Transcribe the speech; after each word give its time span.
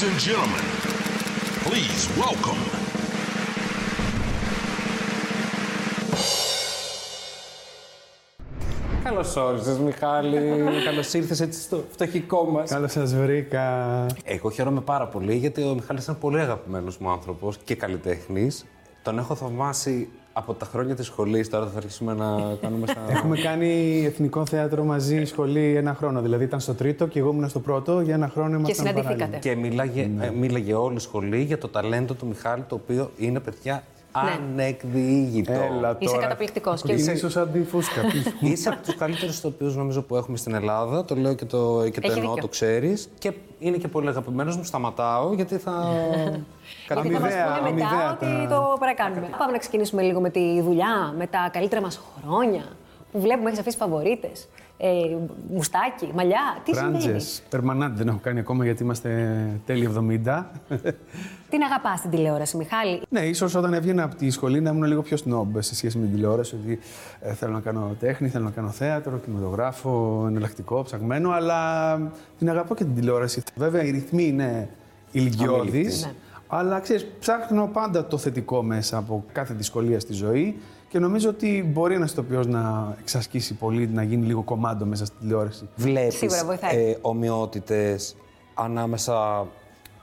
Ladies 0.00 0.12
and 0.12 0.28
gentlemen, 0.28 0.64
please 1.64 2.02
welcome. 2.22 2.60
Καλώς 9.04 9.36
όρισες, 9.36 9.78
Μιχάλη. 9.78 10.38
Καλώς 10.84 11.12
ήρθες 11.12 11.40
έτσι 11.40 11.60
στο 11.60 11.84
φτωχικό 11.90 12.44
μας. 12.44 12.70
Καλώς 12.70 12.92
σας 12.92 13.14
βρήκα. 13.14 14.06
Εγώ 14.24 14.50
χαίρομαι 14.50 14.80
πάρα 14.80 15.06
πολύ 15.08 15.36
γιατί 15.36 15.62
ο 15.62 15.74
Μιχάλης 15.74 16.06
είναι 16.06 16.16
πολύ 16.20 16.40
αγαπημένος 16.40 16.98
μου 16.98 17.10
άνθρωπος 17.10 17.56
και 17.64 17.74
καλλιτέχνης. 17.74 18.64
Τον 19.02 19.18
έχω 19.18 19.34
θαυμάσει 19.34 20.08
από 20.32 20.54
τα 20.54 20.66
χρόνια 20.66 20.94
της 20.94 21.06
σχολής. 21.06 21.48
Τώρα 21.48 21.66
θα 21.66 21.76
αρχίσουμε 21.76 22.14
να 22.14 22.54
κάνουμε 22.60 22.86
στα. 22.86 23.00
Έχουμε 23.14 23.36
κάνει 23.36 24.02
εθνικό 24.04 24.46
θέατρο 24.46 24.84
μαζί 24.84 25.24
σχολή 25.24 25.74
ένα 25.76 25.94
χρόνο. 25.94 26.20
Δηλαδή 26.20 26.44
ήταν 26.44 26.60
στο 26.60 26.74
τρίτο 26.74 27.06
και 27.06 27.18
εγώ 27.18 27.30
ήμουν 27.30 27.48
στο 27.48 27.60
πρώτο 27.60 28.00
για 28.00 28.14
ένα 28.14 28.28
χρόνο. 28.28 28.50
Και 28.50 28.56
ήμασταν 28.56 28.74
συναντηθήκατε. 28.74 29.18
παράλληλα. 29.18 29.38
και 29.38 29.54
μίλαγε, 29.54 30.10
ε, 30.20 30.30
μίλαγε 30.30 30.74
όλη 30.74 30.96
η 30.96 31.00
σχολή 31.00 31.42
για 31.42 31.58
το 31.58 31.68
ταλέντο 31.68 32.14
του 32.14 32.26
Μιχάλη, 32.26 32.62
το 32.62 32.74
οποίο 32.74 33.10
είναι 33.16 33.40
παιδιά 33.40 33.82
ανεκδιήγητο. 34.12 35.52
Έλα 35.52 35.96
Είσαι 35.98 36.10
τώρα. 36.12 36.22
καταπληκτικός 36.22 36.82
και- 36.82 36.92
Είναι 36.92 37.12
ίσω 37.12 37.28
σαν 37.30 37.52
τη 37.52 37.62
φούσκα. 37.64 38.00
Είσαι 38.50 38.68
από 38.68 38.82
τους 38.82 38.94
καλύτερους 38.96 39.36
ηθοποιούς 39.38 39.76
νομίζω 39.76 40.02
που 40.02 40.16
έχουμε 40.16 40.36
στην 40.36 40.54
Ελλάδα. 40.54 41.04
Το 41.04 41.14
λέω 41.14 41.34
και 41.34 41.44
το, 41.44 41.88
και 41.92 42.00
το 42.00 42.06
Έχει 42.10 42.18
εννοώ, 42.18 42.28
δίκιο. 42.34 42.42
το 42.42 42.48
ξέρεις. 42.48 43.08
Και 43.18 43.32
είναι 43.58 43.76
και 43.76 43.88
πολύ 43.88 44.08
αγαπημένος 44.08 44.56
μου. 44.56 44.64
Σταματάω 44.64 45.32
γιατί 45.32 45.56
θα. 45.56 45.72
Γιατί 46.86 47.08
θα 47.08 47.20
μας 47.20 47.32
Αμοιβαία, 47.32 47.58
πούνε 47.58 47.70
μετά 47.72 47.86
αμοιβαία 47.88 48.10
ότι 48.12 48.48
τα- 48.48 48.54
το 48.54 48.76
παρακάνουμε. 48.80 49.28
Πάμε 49.38 49.52
να 49.52 49.58
ξεκινήσουμε 49.58 50.02
λίγο 50.02 50.20
με 50.20 50.30
τη 50.30 50.60
δουλειά, 50.62 51.14
με 51.18 51.26
τα 51.26 51.48
καλύτερα 51.52 51.80
μας 51.80 52.00
χρόνια. 52.24 52.62
Που 53.12 53.20
βλέπουμε, 53.20 53.48
έχεις 53.48 53.60
αφήσει 53.60 53.76
φαβορίτες. 53.76 54.48
Ε, 54.82 55.16
μουστάκι, 55.52 56.10
μαλλιά, 56.14 56.60
τι 56.64 56.74
συμβαίνει; 56.74 57.02
Φράντζε. 57.02 57.40
Περμανάντη 57.48 57.98
δεν 57.98 58.08
έχω 58.08 58.18
κάνει 58.22 58.38
ακόμα 58.38 58.64
γιατί 58.64 58.82
είμαστε 58.82 59.36
τέλη 59.66 59.90
70. 60.24 60.44
Την 61.50 61.62
αγαπάς 61.62 62.00
την 62.00 62.10
τηλεόραση, 62.10 62.56
Μιχάλη; 62.56 63.02
Ναι, 63.08 63.20
ίσως 63.20 63.54
όταν 63.54 63.74
έβγαινα 63.74 64.02
από 64.02 64.14
τη 64.14 64.30
σχολή 64.30 64.60
να 64.60 64.70
ήμουν 64.70 64.84
λίγο 64.84 65.02
πιο 65.02 65.16
σνόμπ 65.16 65.56
σε 65.58 65.74
σχέση 65.74 65.98
με 65.98 66.06
την 66.06 66.14
τηλεόραση. 66.14 66.54
Ότι 66.54 66.78
ε, 67.20 67.32
θέλω 67.32 67.52
να 67.52 67.60
κάνω 67.60 67.96
τέχνη, 68.00 68.28
θέλω 68.28 68.44
να 68.44 68.50
κάνω 68.50 68.68
θέατρο, 68.68 69.18
κινηματογράφο, 69.18 70.24
εναλλακτικό, 70.28 70.82
ψαγμένο, 70.82 71.30
αλλά 71.30 71.94
την 72.38 72.50
αγαπώ 72.50 72.74
και 72.74 72.84
την 72.84 72.94
τηλεόραση. 72.94 73.42
Βέβαια, 73.54 73.82
οι 73.82 73.90
ρυθμοί 73.90 74.26
είναι 74.26 74.68
ηλικιώδεις. 75.10 76.10
Αμήλικτοι. 76.50 76.56
Ναι. 76.56 76.70
Αλλά 76.70 76.80
ξέρεις, 76.80 77.06
ψάχνω 77.20 77.66
πάντα 77.72 78.06
το 78.06 78.18
θετικό 78.18 78.62
μέσα 78.62 78.96
από 78.96 79.24
κάθε 79.32 79.54
δυσκολία 79.54 80.00
στη 80.00 80.12
ζωή 80.12 80.56
και 80.88 80.98
νομίζω 80.98 81.28
ότι 81.28 81.70
μπορεί 81.72 81.94
ένας 81.94 82.10
ηθοποιός 82.12 82.46
να 82.46 82.96
εξασκήσει 83.00 83.54
πολύ, 83.54 83.86
να 83.88 84.02
γίνει 84.02 84.26
λίγο 84.26 84.42
κομμάτι 84.42 84.84
μέσα 84.84 85.04
στη 85.04 85.16
τηλεόραση. 85.20 85.68
Βλέπεις 85.76 86.14
Σίγουρα 86.16 86.44
βοηθάει. 86.44 86.76
ε, 86.90 86.96
ομοιότητες 87.00 88.16
ανάμεσα 88.54 89.46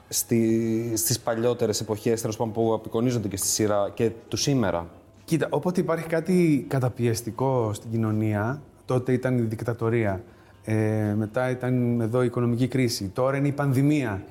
στη, 0.09 0.91
στις 0.95 1.19
παλιότερες 1.19 1.81
εποχές 1.81 2.21
τέλος 2.21 2.37
πάντων, 2.37 2.53
που 2.53 2.73
απεικονίζονται 2.73 3.27
και 3.27 3.37
στη 3.37 3.47
σειρά 3.47 3.91
και 3.93 4.11
του 4.27 4.37
σήμερα; 4.37 4.87
Κοίτα, 5.25 5.47
όποτε 5.49 5.81
υπάρχει 5.81 6.07
κάτι 6.07 6.65
καταπιεστικό 6.69 7.71
στην 7.73 7.91
κοινωνία, 7.91 8.61
τότε 8.85 9.13
ήταν 9.13 9.37
η 9.37 9.41
δικτατορία. 9.41 10.23
Ε, 10.69 11.13
μετά 11.17 11.49
ήταν 11.49 12.01
εδώ 12.01 12.23
η 12.23 12.25
οικονομική 12.25 12.67
κρίση. 12.67 13.11
Τώρα 13.13 13.37
είναι 13.37 13.47
η 13.47 13.51
πανδημία. 13.51 14.23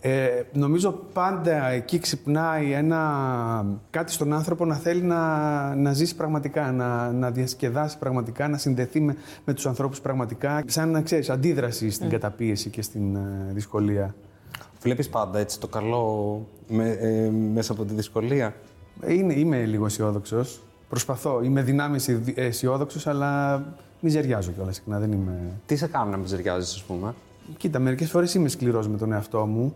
Ε, 0.00 0.28
νομίζω 0.52 0.92
πάντα 1.12 1.68
εκεί 1.68 1.98
ξυπνάει 1.98 2.72
ένα, 2.72 3.66
κάτι 3.90 4.12
στον 4.12 4.32
άνθρωπο 4.32 4.64
να 4.64 4.74
θέλει 4.74 5.02
να, 5.02 5.74
να 5.74 5.92
ζήσει 5.92 6.16
πραγματικά, 6.16 6.72
να, 6.72 7.12
να 7.12 7.30
διασκεδάσει 7.30 7.98
πραγματικά, 7.98 8.48
να 8.48 8.58
συνδεθεί 8.58 9.00
με, 9.00 9.16
με 9.44 9.54
τους 9.54 9.66
ανθρώπους 9.66 10.00
πραγματικά. 10.00 10.62
Σαν 10.66 10.90
να 10.90 11.02
ξέρεις, 11.02 11.30
αντίδραση 11.30 11.90
στην 11.90 12.08
καταπίεση 12.08 12.70
και 12.70 12.82
στην 12.82 13.16
ε, 13.16 13.50
δυσκολία. 13.52 14.14
Βλέπεις 14.80 15.08
πάντα 15.08 15.38
έτσι 15.38 15.60
το 15.60 15.66
καλό 15.66 16.46
με, 16.68 16.88
ε, 16.88 17.30
μέσα 17.30 17.72
από 17.72 17.84
τη 17.84 17.94
δυσκολία; 17.94 18.54
Είναι, 19.06 19.34
είμαι 19.34 19.64
λίγο 19.64 19.86
αισιόδοξος. 19.86 20.62
Προσπαθώ. 20.88 21.42
Είμαι 21.42 21.62
δυνάμεις 21.62 22.08
αισιόδοξος, 22.34 23.06
αλλά 23.06 23.62
μιζεριάζω 24.00 24.50
κιόλας 24.50 24.74
συχνά. 24.74 24.98
Δεν 24.98 25.12
είμαι. 25.12 25.52
Τι 25.66 25.76
σε 25.76 25.86
κάνουν 25.86 26.10
να 26.10 26.16
μιζεριάζεις, 26.16 26.74
ας 26.74 26.82
πούμε; 26.82 27.14
Κοίτα, 27.56 27.78
μερικές 27.78 28.10
φορές 28.10 28.34
είμαι 28.34 28.48
σκληρός 28.48 28.88
με 28.88 28.96
τον 28.96 29.12
εαυτό 29.12 29.46
μου. 29.46 29.74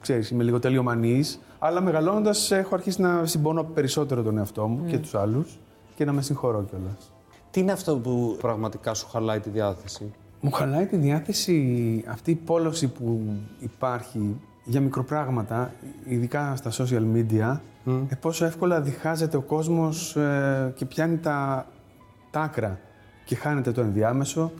Ξέρεις, 0.00 0.30
είμαι 0.30 0.42
λίγο 0.42 0.58
τελειομανής. 0.58 1.40
Αλλά 1.58 1.80
μεγαλώνοντας, 1.80 2.50
έχω 2.50 2.74
αρχίσει 2.74 3.00
να 3.00 3.26
συμπονώ 3.26 3.62
περισσότερο 3.62 4.22
τον 4.22 4.38
εαυτό 4.38 4.66
μου 4.66 4.86
και 4.86 4.98
τους 4.98 5.14
άλλους 5.14 5.58
και 5.94 6.04
να 6.04 6.12
με 6.12 6.22
συγχωρώ 6.22 6.64
κιόλας. 6.70 7.12
Τι 7.50 7.60
είναι 7.60 7.72
αυτό 7.72 7.96
που 7.96 8.36
πραγματικά 8.40 8.94
σου 8.94 9.06
χαλάει 9.08 9.40
τη 9.40 9.50
διάθεση; 9.50 10.12
Μου 10.40 10.50
χαλάει 10.50 10.86
τη 10.86 10.96
διάθεση 10.96 12.04
αυτή 12.08 12.30
η 12.30 12.34
πόλωση 12.34 12.88
που 12.88 13.20
υπάρχει 13.58 14.40
για 14.64 14.80
μικροπράγματα, 14.80 15.72
ειδικά 16.04 16.56
στα 16.56 16.70
social 16.70 17.02
media, 17.14 17.58
ε, 18.08 18.14
πόσο 18.20 18.44
εύκολα 18.44 18.80
διχάζεται 18.80 19.36
ο 19.36 19.40
κόσμος 19.40 20.16
ε, 20.16 20.72
και 20.76 20.84
πιάνει 20.84 21.16
τα, 21.18 21.66
τα 22.30 22.40
άκρα 22.40 22.78
και 23.24 23.34
χάνεται 23.34 23.72
το 23.72 23.80
ενδιάμεσο, 23.80 24.52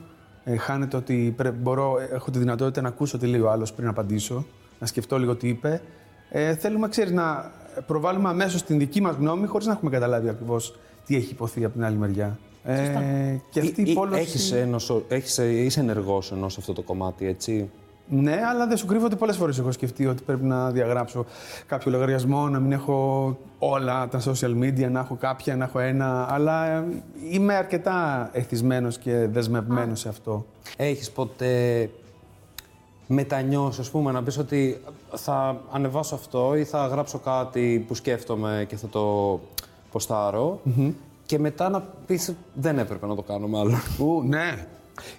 ε, 0.43 0.57
χάνεται 0.57 0.97
ότι 0.97 1.33
πρέ, 1.37 1.51
μπορώ, 1.51 1.99
ε, 1.99 2.15
έχω 2.15 2.31
τη 2.31 2.39
δυνατότητα 2.39 2.81
να 2.81 2.87
ακούσω 2.87 3.17
τι 3.17 3.27
λέει 3.27 3.39
ο 3.41 3.51
άλλος 3.51 3.73
πριν 3.73 3.87
απαντήσω, 3.87 4.45
να 4.79 4.85
σκεφτώ 4.87 5.19
λίγο 5.19 5.35
τι 5.35 5.47
είπε. 5.47 5.81
Ε, 6.29 6.55
θέλουμε, 6.55 6.87
ξέρεις, 6.89 7.11
να 7.11 7.51
προβάλλουμε 7.87 8.29
αμέσως 8.29 8.63
την 8.63 8.77
δική 8.79 9.01
μας 9.01 9.15
γνώμη 9.15 9.47
χωρίς 9.47 9.65
να 9.67 9.73
έχουμε 9.73 9.91
καταλάβει 9.91 10.29
ακριβώς 10.29 10.79
τι 11.05 11.15
έχει 11.15 11.31
υποθεί 11.31 11.63
από 11.65 11.73
την 11.73 11.83
άλλη 11.83 11.97
μεριά. 11.97 12.39
Ε, 12.63 13.39
και 13.49 13.59
αυτή 13.59 13.81
η 13.81 13.83
Ή- 13.87 13.91
ή 13.91 13.93
πόλωση... 13.93 14.19
Έχεις, 14.21 14.51
ένος, 14.51 15.03
έχεις, 15.07 15.37
ε, 15.37 15.51
είσαι 15.51 15.79
ενεργός 15.79 16.31
ενώ 16.31 16.49
σε 16.49 16.57
αυτό 16.59 16.73
το 16.73 16.81
κομμάτι, 16.81 17.27
έτσι; 17.27 17.69
Ναι, 18.07 18.39
αλλά 18.49 18.67
δεν 18.67 18.77
σου 18.77 18.85
κρύβω 18.85 19.05
ότι 19.05 19.15
πολλές 19.15 19.37
φορές 19.37 19.59
έχω 19.59 19.71
σκεφτεί 19.71 20.05
ότι 20.05 20.23
πρέπει 20.23 20.43
να 20.43 20.71
διαγράψω 20.71 21.25
κάποιο 21.67 21.91
λογαριασμό, 21.91 22.49
να 22.49 22.59
μην 22.59 22.71
έχω 22.71 23.37
όλα 23.59 24.07
τα 24.07 24.21
social 24.25 24.63
media, 24.63 24.89
να 24.91 24.99
έχω 24.99 25.15
κάποια, 25.15 25.55
να 25.55 25.63
έχω 25.63 25.79
ένα. 25.79 26.33
Αλλά 26.33 26.65
ε, 26.65 26.85
είμαι 27.31 27.53
αρκετά 27.53 28.29
εθισμένος 28.33 28.97
και 28.97 29.27
δεσμευμένος 29.31 29.99
σε 29.99 30.09
αυτό. 30.09 30.45
Έχεις 30.77 31.11
ποτέ 31.11 31.89
μετανιώσει, 33.07 33.81
ας 33.81 33.89
πούμε, 33.89 34.11
να 34.11 34.23
πεις 34.23 34.37
ότι 34.37 34.81
θα 35.13 35.61
ανεβάσω 35.71 36.15
αυτό 36.15 36.55
ή 36.55 36.63
θα 36.63 36.87
γράψω 36.87 37.19
κάτι 37.19 37.85
που 37.87 37.93
σκέφτομαι 37.93 38.65
και 38.67 38.75
θα 38.75 38.87
το 38.87 39.39
ποσταρω 39.91 40.59
και 41.25 41.39
μετά 41.39 41.69
να 41.69 41.81
πεις 42.05 42.33
δεν 42.53 42.79
έπρεπε 42.79 43.05
να 43.05 43.15
το 43.15 43.21
κάνω 43.21 43.47
μάλλον. 43.47 43.79
Ου, 43.99 44.23
ναι. 44.23 44.67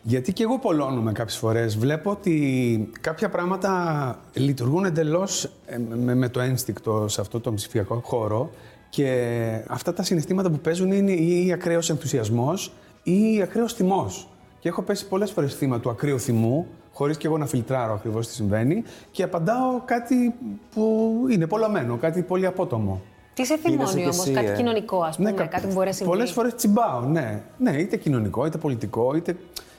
Γιατί 0.02 0.32
και 0.32 0.42
εγώ 0.42 0.58
πολλώνομαι 0.58 1.12
κάποιες 1.12 1.36
φορές. 1.36 1.76
Βλέπω 1.78 2.10
ότι 2.10 2.90
κάποια 3.00 3.28
πράγματα 3.28 4.18
λειτουργούν 4.32 4.84
εντελώς 4.84 5.44
ε, 5.66 5.78
με, 5.96 6.14
με 6.14 6.28
το 6.28 6.40
ένστικτο 6.40 7.08
σε 7.08 7.20
αυτό 7.20 7.40
το 7.40 7.54
ψηφιακό 7.54 8.00
χώρο 8.04 8.50
και 8.88 9.64
αυτά 9.68 9.92
τα 9.92 10.02
συναισθήματα 10.02 10.50
που 10.50 10.58
παίζουν 10.58 10.92
είναι 10.92 11.12
ή 11.12 11.52
ακραίος 11.52 11.90
ενθουσιασμός 11.90 12.72
ή 13.02 13.42
ακραίος 13.42 13.72
θυμός. 13.72 14.28
Και 14.58 14.68
έχω 14.68 14.82
πέσει 14.82 15.06
πολλές 15.08 15.30
φορές 15.30 15.54
θύμα 15.54 15.80
του 15.80 15.90
ακραίου 15.90 16.20
θυμού, 16.20 16.66
χωρίς 16.92 17.16
και 17.16 17.26
εγώ 17.26 17.38
να 17.38 17.46
φιλτράρω 17.46 17.92
ακριβώς 17.94 18.26
τι 18.26 18.32
συμβαίνει 18.34 18.82
και 19.10 19.22
απαντάω 19.22 19.80
κάτι 19.84 20.34
που 20.74 21.10
είναι 21.30 21.46
πολλωμένο, 21.46 21.96
κάτι 21.96 22.22
πολύ 22.22 22.46
απότομο. 22.46 23.00
Τι 23.34 23.44
σε 23.46 23.54
Είδεσαι 23.54 23.68
θυμώνει 23.68 23.94
κι 23.94 24.02
όμως, 24.02 24.18
εσύ, 24.18 24.32
κάτι 24.32 24.46
ε; 24.46 24.54
κοινωνικό, 24.56 25.02
ας 25.02 25.16
πούμε, 25.16 25.32
κα- 25.32 25.46
κάτι 25.46 25.66
που 25.66 25.72
μπορεί 25.72 25.86
να 25.86 25.92
συμβεί; 25.92 26.10
Πολλές 26.12 26.30
φορές 26.30 26.54
τσιμπάω, 26.54 27.00
ναι. 27.00 27.42
Ναι, 27.58 27.70
είτε 27.70 27.96
κοινωνικό, 27.96 28.46
είτε 28.46 28.58
πολιτικό, 28.58 29.14
είτε... 29.16 29.36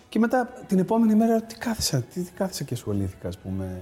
Και 0.09 0.19
μετά 0.19 0.49
την 0.67 0.79
επόμενη 0.79 1.15
μέρα 1.15 1.41
τι 1.41 1.55
κάθισα, 1.57 2.01
τι, 2.13 2.21
τι 2.21 2.31
κάθισα 2.31 2.63
και 2.63 2.73
ασχολήθηκα, 2.73 3.27
ας 3.27 3.37
πούμε. 3.37 3.81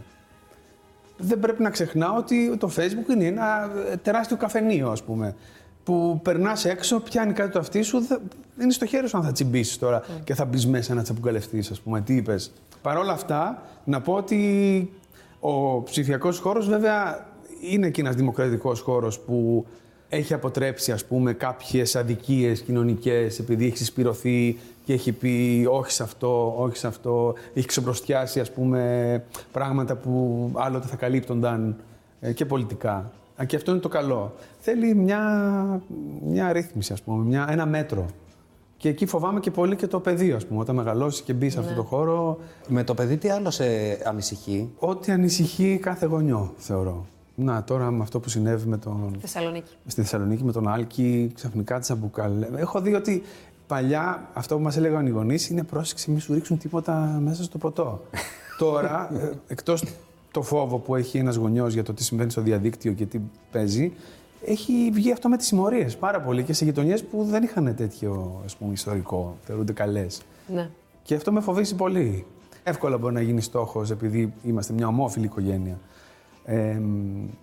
Δεν 1.18 1.40
πρέπει 1.40 1.62
να 1.64 1.70
ξεχνάω 1.70 2.18
ότι 2.18 2.58
το 2.58 2.72
Facebook 2.78 3.10
είναι 3.14 3.26
ένα 3.26 3.72
ε, 3.92 3.96
τεράστιο 3.98 4.38
καφενείο, 4.38 4.90
ας 4.90 5.04
πούμε. 5.04 5.36
Που 5.84 6.20
περνάς 6.24 6.66
έξω, 6.66 7.00
πιάνει 7.00 7.34
κάτι 7.34 7.52
το 7.52 7.60
αυτί 7.60 7.82
σου, 7.82 8.00
δεν- 8.06 8.22
είναι 8.62 8.72
στο 8.72 8.86
χέρι 8.86 9.08
σου 9.08 9.18
αν 9.18 9.24
θα 9.24 9.32
τσιμπήσεις 9.32 9.78
τώρα 9.78 10.04
και 10.24 10.34
θα 10.34 10.46
μπεις 10.46 10.68
μέσα 10.68 10.94
να 10.94 11.02
τσαμπουκαλευτείς, 11.04 11.72
ας 11.72 11.80
πούμε. 11.82 12.02
Τι 12.02 12.16
είπες. 12.16 12.52
Παρ' 12.82 12.98
όλα 12.98 13.12
αυτά, 13.12 13.64
να 13.84 14.02
πω 14.02 14.14
ότι 14.14 14.92
ο 15.40 15.84
ψηφιακός 15.84 16.40
χώρος 16.40 16.68
βέβαια 16.68 17.28
είναι 17.72 17.90
και 17.90 18.02
ένας 18.02 18.16
δημοκρατικός 18.16 18.80
χώρος 18.82 19.20
που 19.20 19.66
έχει 20.10 20.34
αποτρέψει 20.34 20.92
ας 20.92 21.06
πούμε 21.06 21.34
κάποιες 21.34 21.96
αδικίες 21.96 22.62
κοινωνικές 22.62 23.40
επειδή 23.40 23.66
έχει 23.66 23.78
συσπηρωθεί 23.78 24.58
και 24.86 24.94
έχει 24.94 25.12
πει 25.12 25.68
όχι 25.72 25.92
σε 25.92 26.04
αυτό, 26.04 26.56
όχι 26.58 26.78
σε 26.78 26.88
αυτό, 26.88 27.34
έχει 27.54 27.68
ξεμπροστιάσει 27.68 28.40
ας 28.40 28.52
πούμε 28.52 29.24
πράγματα 29.52 29.96
που 29.96 30.50
άλλοτε 30.56 30.88
θα 30.88 30.96
καλύπτονταν 30.96 31.76
ε, 32.20 32.34
και 32.34 32.46
πολιτικά. 32.46 33.12
Α, 33.42 33.46
Και 33.46 33.56
αυτό 33.56 33.72
είναι 33.72 33.80
το 33.80 33.88
καλό. 33.88 34.34
Θέλει 34.60 34.96
μια, 34.96 35.22
μια 36.26 36.52
ρύθμιση 36.52 36.94
ας 36.94 37.02
πούμε, 37.02 37.24
μια, 37.24 37.48
ένα 37.50 37.66
μέτρο. 37.66 38.06
Και 38.78 38.90
εκεί 38.90 39.06
φοβάμαι 39.06 39.40
και 39.40 39.52
πολύ 39.52 39.76
και 39.76 39.88
το 39.88 40.00
πεδίο, 40.00 40.36
ας 40.36 40.46
πούμε. 40.46 40.60
Όταν 40.60 40.76
μεγαλώσει 40.76 41.24
και 41.24 41.34
μπει 41.34 41.50
σε 41.50 41.60
αυτό 41.60 41.74
το 41.74 41.84
χώρο, 41.84 42.38
Με 42.68 42.84
το 42.84 42.94
παιδί 42.94 43.18
τι 43.18 43.30
άλλο 43.30 43.52
σε 43.52 43.66
ανησυχεί; 44.06 44.70
ό,τι 44.78 45.12
ανησυχεί 45.12 45.78
κάθε 45.82 46.06
γονιό, 46.06 46.54
θεωρώ. 46.58 47.06
Να, 47.36 47.64
τώρα 47.64 47.92
με 47.92 48.04
αυτό 48.04 48.20
που 48.20 48.30
συνέβη 48.30 48.68
με 48.68 48.78
τον, 48.78 49.16
Θεσσαλονίκη. 49.20 49.72
στη 49.86 50.02
Θεσσαλονίκη 50.02 50.44
με 50.44 50.52
τον 50.52 50.68
Άλκη, 50.68 51.32
ξαφνικά 51.36 51.80
τη 51.80 51.88
Αμπουκαλέ. 51.92 52.48
Έχω 52.56 52.82
δει 52.82 52.94
ότι 52.94 53.24
παλιά 53.68 54.30
αυτό 54.34 54.56
που 54.56 54.62
μας 54.62 54.78
έλεγαν 54.78 55.06
οι 55.06 55.10
γονείς 55.10 55.50
είναι 55.50 55.64
πρόσεξε, 55.64 56.12
μην 56.12 56.20
σου 56.20 56.34
ρίξουν 56.34 56.58
τίποτα 56.58 57.20
μέσα 57.22 57.44
στο 57.44 57.58
ποτό. 57.58 58.02
Τώρα, 58.58 59.10
ε, 59.14 59.32
εκτός 59.48 59.84
το 60.32 60.42
φόβο 60.42 60.78
που 60.78 60.96
έχει 60.96 61.18
ένας 61.18 61.36
γονιός 61.36 61.74
για 61.74 61.84
το 61.84 61.94
τι 61.94 62.04
συμβαίνει 62.04 62.32
στο 62.32 62.42
διαδίκτυο 62.42 62.94
και 62.94 63.06
τι 63.06 63.20
παίζει, 63.52 63.94
έχει 64.46 64.90
βγει 64.94 65.12
αυτό 65.12 65.30
με 65.30 65.38
τις 65.38 65.48
συμμορίες 65.48 65.96
πάρα 65.96 66.22
πολύ 66.22 66.44
και 66.44 66.54
σε 66.54 66.66
γειτονιές 66.66 67.04
που 67.04 67.24
δεν 67.24 67.44
είχαν 67.44 67.76
τέτοιο 67.76 68.42
ας 68.46 68.56
πούμε, 68.56 68.74
ιστορικό, 68.74 69.38
θεωρούνται 69.44 69.74
καλές. 69.74 70.22
Ναι. 70.48 70.70
Και 71.04 71.16
αυτό 71.16 71.32
με 71.32 71.42
φοβήσει 71.42 71.76
πολύ. 71.76 72.26
Εύκολα 72.64 72.98
μπορεί 72.98 73.14
να 73.14 73.22
γίνει 73.22 73.42
στόχος 73.42 73.92
επειδή 73.92 74.34
είμαστε 74.44 74.74
μια 74.74 74.88
ομόφυλη 74.88 75.26
οικογένεια. 75.26 75.78
Ε, 76.48 76.82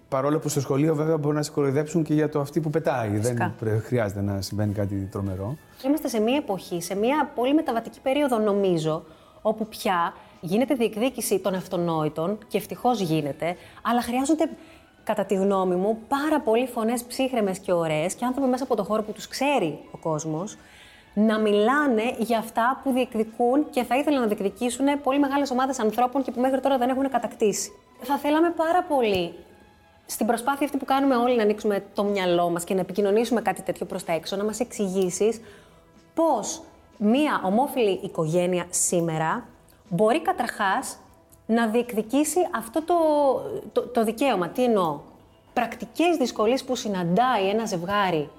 παρόλο 0.09 0.39
που 0.39 0.49
στο 0.49 0.61
σχολείο 0.61 0.95
βέβαια 0.95 1.19
μπορεί 1.19 1.37
να 1.37 1.43
σε 1.43 1.51
κοροϊδέψουν 1.51 2.03
και 2.03 2.15
για 2.15 2.29
το 2.29 2.41
αυτή 2.41 2.61
που 2.61 2.71
πετάει. 2.71 3.11
Φυσικά. 3.11 3.35
Δεν 3.35 3.55
πρέ- 3.59 3.83
χρειάζεται 3.83 4.21
να 4.21 4.41
συμβαίνει 4.41 4.73
κάτι 4.73 5.09
τρομερό. 5.11 5.57
Είμαστε 5.85 6.09
σε 6.09 6.21
μια 6.21 6.37
εποχή, 6.37 6.83
σε 6.83 6.95
μια 6.95 7.31
πολύ 7.35 7.55
μεταβατική 7.55 8.01
περίοδο 8.01 8.39
νομίζω, 8.39 9.05
όπου 9.43 9.67
πια 9.67 10.15
γίνεται 10.41 10.75
διεκδίκηση 10.75 11.39
των 11.39 11.55
αυτονόητων 11.55 12.39
και 12.49 12.57
ευτυχώς 12.57 13.01
γίνεται, 13.01 13.57
αλλά 13.83 14.03
χρειάζονται, 14.03 14.49
κατά 15.05 15.25
τη 15.25 15.35
γνώμη 15.35 15.75
μου, 15.75 15.99
πάρα 16.09 16.41
πολλοί 16.41 16.67
φωνές 16.67 17.03
ψύχρεμες 17.05 17.59
και 17.59 17.73
ωραίες 17.73 18.15
και 18.15 18.25
άνθρωποι 18.25 18.49
μέσα 18.49 18.65
από 18.65 18.77
το 18.77 18.85
χώρο 18.85 19.03
που 19.03 19.13
τους 19.13 19.29
ξέρει 19.29 19.79
ο 19.91 19.97
κόσμος 19.99 20.57
να 21.15 21.39
μιλάνε 21.39 22.03
για 22.19 22.39
αυτά 22.39 22.81
που 22.83 22.93
διεκδικούν 22.93 23.71
και 23.71 23.83
θα 23.83 23.97
ήθελαν 23.99 24.21
να 24.21 24.27
διεκδικήσουν 24.27 24.87
πολύ 25.03 25.19
μεγάλες 25.19 25.51
ομάδες 25.51 25.79
ανθρώπων 25.79 26.23
και 26.23 26.31
που 26.31 26.41
μέχρι 26.41 26.61
τώρα 26.61 26.79
δεν 26.79 26.89
έχουν 26.89 27.11
κατακτήσει. 27.11 27.73
Θα 28.03 28.19
θέλαμε 28.19 28.51
πάρα 28.51 28.83
πολύ 28.83 29.35
στην 30.07 30.27
προσπάθεια 30.27 30.67
αυτή 30.67 30.79
που 30.79 30.85
κάνουμε 30.85 31.17
όλοι 31.17 31.37
να 31.37 31.43
ανοίξουμε 31.43 31.85
το 31.95 32.05
μυαλό 32.05 32.51
μας 32.51 32.65
και 32.65 32.75
να 32.75 32.81
επικοινωνήσουμε 32.81 33.43
κάτι 33.43 33.63
τέτοιο 33.63 33.87
προς 33.87 34.05
τα 34.05 34.13
έξω, 34.13 34.37
να 34.37 34.45
μας 34.45 34.61
εξηγήσεις 34.61 35.41
πώς 36.15 36.63
μία 36.99 37.41
ομόφυλη 37.45 38.01
οικογένεια 38.03 38.67
σήμερα 38.71 39.49
μπορεί 39.89 40.21
καταρχάς 40.21 40.99
να 41.47 41.67
διεκδικήσει 41.67 42.39
αυτό 42.55 42.83
το, 42.83 42.95
το, 43.73 43.89
το 43.89 44.05
δικαίωμα. 44.05 44.49
Τι 44.49 44.65
εννοώ; 44.65 45.01
Πρακτικές 45.53 46.17
δυσκολίες 46.17 46.65
που 46.65 46.77
συναντάει 46.77 47.49
ένα 47.49 47.65
ζευγάρι 47.65 48.31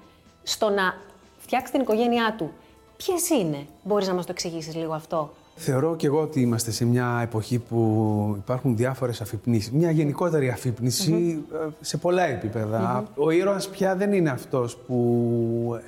στο 0.42 0.70
να 0.70 0.94
φτιάξει 1.38 1.72
την 1.72 1.80
οικογένειά 1.80 2.34
του. 2.38 2.52
Ποιες 2.96 3.30
είναι, 3.30 3.66
μπορείς 3.82 4.08
να 4.08 4.14
μας 4.14 4.26
το 4.26 4.32
εξηγήσεις 4.32 4.74
λίγο 4.74 4.92
αυτό; 4.94 5.30
Θεωρώ 5.56 5.96
και 5.96 6.06
εγώ 6.06 6.20
ότι 6.20 6.40
είμαστε 6.40 6.70
σε 6.70 6.84
μια 6.84 7.20
εποχή 7.22 7.58
που 7.58 8.34
υπάρχουν 8.38 8.76
διάφορες 8.76 9.20
αφυπνίσεις. 9.20 9.70
Μια 9.72 9.90
γενικότερη 9.90 10.48
αφύπνιση, 10.48 11.44
ε, 11.52 11.68
σε 11.80 11.96
πολλά 11.96 12.22
επίπεδα. 12.22 13.04
Ο 13.16 13.30
ήρωας 13.30 13.68
πια 13.68 13.96
δεν 13.96 14.12
είναι 14.12 14.30
αυτός 14.30 14.76
που 14.76 15.78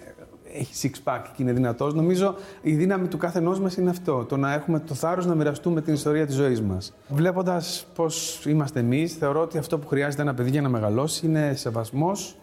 ε, 0.52 0.58
έχει 0.58 0.90
six 1.04 1.10
pack 1.12 1.20
και 1.36 1.42
είναι 1.42 1.52
δυνατός. 1.52 1.94
Νομίζω 1.94 2.34
η 2.62 2.74
δύναμη 2.74 3.08
του 3.08 3.16
κάθε 3.16 3.38
ενός 3.38 3.60
μας 3.60 3.76
είναι 3.76 3.90
αυτό. 3.90 4.24
Το 4.24 4.36
να 4.36 4.52
έχουμε 4.52 4.80
το 4.80 4.94
θάρρος 4.94 5.26
να 5.26 5.34
μοιραστούμε 5.34 5.80
την 5.82 5.94
ιστορία 5.94 6.26
της 6.26 6.34
ζωής 6.34 6.60
μας. 6.62 6.94
Βλέποντας 7.08 7.86
πώς 7.94 8.44
είμαστε 8.46 8.80
εμείς, 8.80 9.14
θεωρώ 9.14 9.40
ότι 9.40 9.58
αυτό 9.58 9.78
που 9.78 9.86
χρειάζεται 9.86 10.22
ένα 10.22 10.34
παιδί 10.34 10.50
για 10.50 10.62
να 10.62 10.68
μεγαλώσει 10.68 11.26
είναι 11.26 11.54
σεβασμός, 11.54 12.36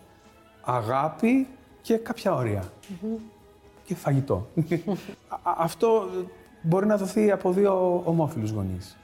αγάπη 0.61 1.47
και 1.81 1.95
κάποια 1.97 2.33
όρια 2.33 2.63
και 3.83 3.95
φαγητό. 3.95 4.47
Α- 5.27 5.35
α- 5.43 5.55
Αυτό 5.57 6.09
μπορεί 6.63 6.85
να 6.85 6.97
δοθεί 6.97 7.31
από 7.31 7.51
δύο 7.51 8.01
ομόφυλους 8.05 8.51
γονείς. 8.51 8.97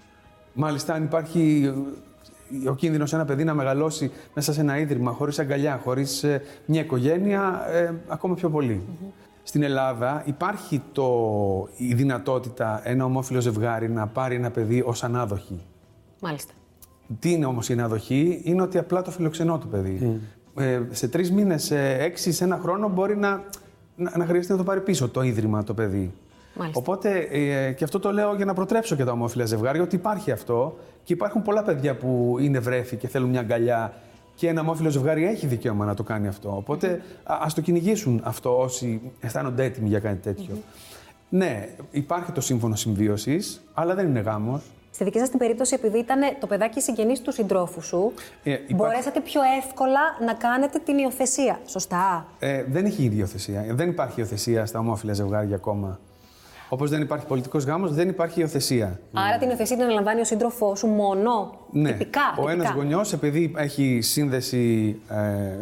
Μάλιστα, 0.53 0.93
αν 0.93 1.03
υπάρχει 1.03 1.73
ε, 2.65 2.69
ο 2.69 2.75
κίνδυνος 2.75 3.13
ένα 3.13 3.25
παιδί 3.25 3.43
να 3.43 3.53
μεγαλώσει 3.53 4.11
μέσα 4.33 4.53
σε 4.53 4.61
ένα 4.61 4.77
ίδρυμα, 4.77 5.11
χωρίς 5.11 5.39
αγκαλιά, 5.39 5.79
χωρίς 5.83 6.23
ε, 6.23 6.41
μια 6.65 6.81
οικογένεια, 6.81 7.61
ε, 7.71 7.93
ακόμα 8.07 8.33
πιο 8.33 8.49
πολύ. 8.49 8.81
Στην 9.43 9.63
Ελλάδα 9.63 10.23
υπάρχει 10.25 10.81
το, 10.91 11.07
η 11.77 11.93
δυνατότητα 11.93 12.81
ένα 12.83 13.05
ομόφυλο 13.05 13.39
ζευγάρι 13.39 13.89
να 13.89 14.07
πάρει 14.07 14.35
ένα 14.35 14.51
παιδί 14.51 14.83
ως 14.85 15.03
ανάδοχη. 15.03 15.61
Μάλιστα. 16.21 16.53
Τι 17.19 17.31
είναι 17.31 17.45
όμως 17.45 17.69
η 17.69 17.73
αναδοχή, 17.73 18.41
είναι 18.43 18.61
ότι 18.61 18.77
απλά 18.77 19.01
το 19.01 19.11
φιλοξενώ 19.11 19.57
το 19.57 19.67
παιδί. 19.67 20.21
Ε, 20.55 20.81
σε 20.91 21.07
τρεις 21.07 21.31
μήνες, 21.31 21.63
σε 21.63 21.93
έξι, 21.93 22.31
σε 22.31 22.43
ένα 22.43 22.57
χρόνο 22.57 22.89
μπορεί 22.89 23.17
να, 23.17 23.43
να, 23.95 24.17
να 24.17 24.25
χρειαστεί 24.25 24.51
να 24.51 24.57
το 24.57 24.63
πάρει 24.63 24.81
πίσω 24.81 25.09
το 25.09 25.21
ίδρυμα 25.21 25.63
το 25.63 25.73
παιδί. 25.73 26.11
Μάλιστα. 26.53 26.79
Οπότε, 26.79 27.17
ε, 27.31 27.71
και 27.71 27.83
αυτό 27.83 27.99
το 27.99 28.11
λέω 28.11 28.35
για 28.35 28.45
να 28.45 28.53
προτρέψω 28.53 28.95
και 28.95 29.03
τα 29.03 29.11
ομόφυλα 29.11 29.45
ζευγάρια, 29.45 29.81
ότι 29.81 29.95
υπάρχει 29.95 30.31
αυτό 30.31 30.77
και 31.03 31.13
υπάρχουν 31.13 31.41
πολλά 31.41 31.63
παιδιά 31.63 31.95
που 31.95 32.37
είναι 32.39 32.59
βρέφη 32.59 32.95
και 32.95 33.07
θέλουν 33.07 33.29
μια 33.29 33.39
αγκαλιά 33.39 33.93
και 34.35 34.47
ένα 34.47 34.61
ομόφυλο 34.61 34.89
ζευγάρι 34.89 35.25
έχει 35.25 35.47
δικαίωμα 35.47 35.85
να 35.85 35.93
το 35.93 36.03
κάνει 36.03 36.27
αυτό. 36.27 36.55
Οπότε, 36.55 37.01
α 37.23 37.37
ας 37.41 37.53
το 37.53 37.61
κυνηγήσουν 37.61 38.21
αυτό 38.23 38.59
όσοι 38.59 39.01
αισθάνονται 39.19 39.63
έτοιμοι 39.63 39.87
για 39.87 39.99
κάτι 39.99 40.15
τέτοιο. 40.17 40.57
Ναι, 41.29 41.69
υπάρχει 41.91 42.31
το 42.31 42.41
σύμφωνο 42.41 42.75
συμβίωσης, 42.75 43.61
αλλά 43.73 43.95
δεν 43.95 44.07
είναι 44.07 44.19
γάμος. 44.19 44.61
Στη 44.91 45.03
δική 45.03 45.19
σας 45.19 45.29
την 45.29 45.39
περίπτωση, 45.39 45.73
επειδή 45.73 45.97
ήταν 45.97 46.19
το 46.39 46.47
παιδάκι 46.47 46.81
συγγενή 46.81 47.19
του 47.19 47.31
συντρόφου 47.31 47.81
σου, 47.81 48.13
Ε, 48.43 48.51
υπάρχει- 48.51 48.75
μπορέσατε 48.75 49.19
πιο 49.19 49.41
εύκολα 49.63 49.99
να 50.25 50.33
κάνετε 50.33 50.79
την 50.85 50.97
υιοθεσία. 50.97 51.59
Σωστά. 51.65 52.25
Ε, 52.39 52.63
δεν 52.63 52.85
έχει 52.85 53.03
ήδη 53.03 53.15
υιοθεσία. 53.17 53.65
Δεν 53.69 53.89
υπάρχει 53.89 54.19
υιοθεσία 54.19 54.65
στα 54.65 54.79
ομόφυλα 54.79 55.13
ζευγάρια 55.13 55.55
ακόμα. 55.55 55.99
Όπως 56.69 56.89
δεν 56.89 57.01
υπάρχει 57.01 57.25
πολιτικός 57.25 57.63
γάμος, 57.63 57.93
δεν 57.93 58.09
υπάρχει 58.09 58.39
υιοθεσία. 58.39 58.99
Άρα 59.13 59.37
την 59.37 59.49
υιοθεσία 59.49 59.75
την 59.75 59.85
αναλαμβάνει 59.85 60.21
ο 60.21 60.23
σύντροφό 60.25 60.75
σου 60.75 60.87
μόνο. 60.87 61.57
Ναι. 61.71 61.91
Τυπικά. 61.91 62.21
Ο 62.31 62.35
τυπικά. 62.35 62.51
ένας 62.51 62.71
γονιός, 62.75 63.13
επειδή 63.13 63.53
έχει 63.57 63.99
σύνδεση 64.01 64.95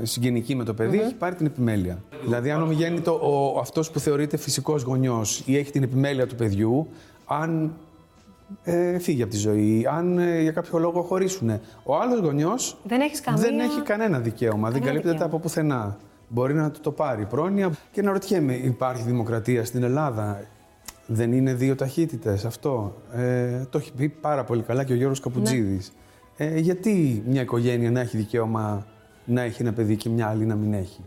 ε, 0.01 0.05
συγγενική 0.05 0.55
με 0.55 0.63
το 0.63 0.73
παιδί, 0.73 0.99
έχει 0.99 1.15
πάρει 1.15 1.35
την 1.35 1.45
επιμέλεια. 1.45 1.97
Δηλαδή, 2.23 2.51
αν 2.51 2.61
ομιγέννητο 2.61 3.11
ο, 3.13 3.59
αυτός 3.59 3.91
που 3.91 3.99
θεωρείται 3.99 4.37
φυσικός 4.37 4.83
γονιός 4.83 5.41
ή 5.45 5.57
έχει 5.57 5.71
την 5.71 5.83
επιμέλεια 5.83 6.27
του 6.27 6.35
παιδιού, 6.35 6.87
αν 7.25 7.73
ε, 8.63 8.99
φύγει 8.99 9.21
από 9.21 9.31
τη 9.31 9.37
ζωή, 9.37 9.87
αν 9.91 10.17
ε, 10.17 10.41
για 10.41 10.51
κάποιο 10.51 10.79
λόγο 10.79 11.01
χωρίσουν. 11.01 11.59
Ο 11.83 11.95
άλλος 11.97 12.19
γονιός 12.19 12.77
Δεν 12.83 13.01
έχεις 13.01 13.21
καμία- 13.21 13.41
δεν 13.41 13.59
έχει 13.59 13.81
κανένα 13.81 14.19
δικαίωμα, 14.19 14.69
δεν 14.69 14.81
καλύπτεται 14.81 15.09
δικαίωμα. 15.11 15.25
από 15.33 15.39
πουθενά. 15.39 15.97
Μπορεί 16.29 16.53
να 16.53 16.71
του 16.71 16.79
το 16.79 16.91
πάρει 16.91 17.25
πρόνοια. 17.25 17.71
Και 17.91 18.01
να 18.01 18.11
ρωτιέμαι, 18.11 18.53
υπάρχει 18.53 19.03
δημοκρατία 19.03 19.65
στην 19.65 19.83
Ελλάδα; 19.83 20.39
Δεν 21.07 21.33
είναι 21.33 21.53
δύο 21.53 21.75
ταχύτητες 21.75 22.45
αυτό. 22.45 22.95
Ε, 23.13 23.65
το 23.69 23.77
έχει 23.77 23.93
πει 23.93 24.09
πάρα 24.09 24.43
πολύ 24.43 24.61
καλά 24.61 24.83
και 24.83 24.93
ο 24.93 24.95
Γιώργος 24.95 25.19
Καπουτζίδης. 25.19 25.91
Ε, 26.37 26.59
γιατί 26.59 27.23
μια 27.27 27.41
οικογένεια 27.41 27.91
να 27.91 27.99
έχει 27.99 28.17
δικαίωμα 28.17 28.85
να 29.25 29.41
έχει 29.41 29.61
ένα 29.61 29.73
παιδί 29.73 29.95
και 29.95 30.09
μια 30.09 30.27
άλλη 30.27 30.45
να 30.45 30.55
μην 30.55 30.73
έχει; 30.73 31.01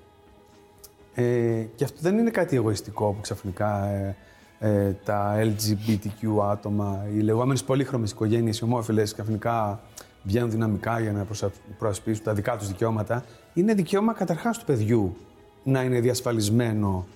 Ε, 1.15 1.63
και 1.75 1.85
αυτό 1.85 1.99
δεν 2.01 2.19
είναι 2.19 2.31
κάτι 2.31 2.57
εγωιστικό 2.57 3.13
που 3.13 3.21
ξαφνικά 3.21 3.87
ε, 3.87 4.17
ε, 4.59 4.93
τα 5.05 5.37
LGBTQ 5.43 6.43
άτομα, 6.51 7.07
οι 7.15 7.19
λεγόμενες 7.21 7.65
πολύχρωμες 7.65 8.11
οικογένειες, 8.11 8.59
οι 8.59 8.65
ομόφυλες 8.65 9.13
ξαφνικά 9.13 9.81
βγαίνουν 10.23 10.51
δυναμικά 10.51 11.01
για 11.01 11.13
να 11.13 11.25
προσα- 11.25 11.51
προασπίσουν 11.79 12.25
τα 12.25 12.33
δικά 12.35 12.57
τους 12.57 12.69
δικαιώματα. 12.69 13.25
Είναι 13.55 13.75
δικαίωμα 13.75 14.13
καταρχάς 14.13 14.59
του 14.59 14.65
παιδιού 14.65 15.17
να 15.65 15.83
είναι 15.83 16.01
διασφαλισμένο 16.01 17.07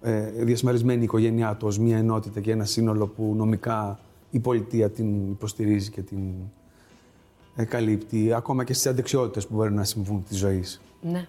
ε, 0.00 0.30
διασφαλισμένη 0.30 1.00
η 1.00 1.04
οικογένειά 1.04 1.56
τους 1.56 1.68
ως 1.68 1.78
μια 1.78 1.96
ενότητα 1.96 2.40
και 2.40 2.50
ένα 2.50 2.64
σύνολο 2.64 3.06
που 3.06 3.34
νομικά 3.36 4.00
η 4.30 4.38
πολιτεία 4.38 4.90
την 4.90 5.30
υποστηρίζει 5.30 5.90
και 5.90 6.00
την 6.00 6.32
ε, 7.56 7.64
καλύπτει, 7.64 8.32
ακόμα 8.32 8.64
και 8.64 8.72
στις 8.72 8.86
αντεξιότητες 8.86 9.46
που 9.46 9.54
μπορεί 9.54 9.72
να 9.72 9.84
συμβούν 9.84 10.24
της 10.28 10.38
ζωής. 10.38 10.80
Ναι. 11.00 11.26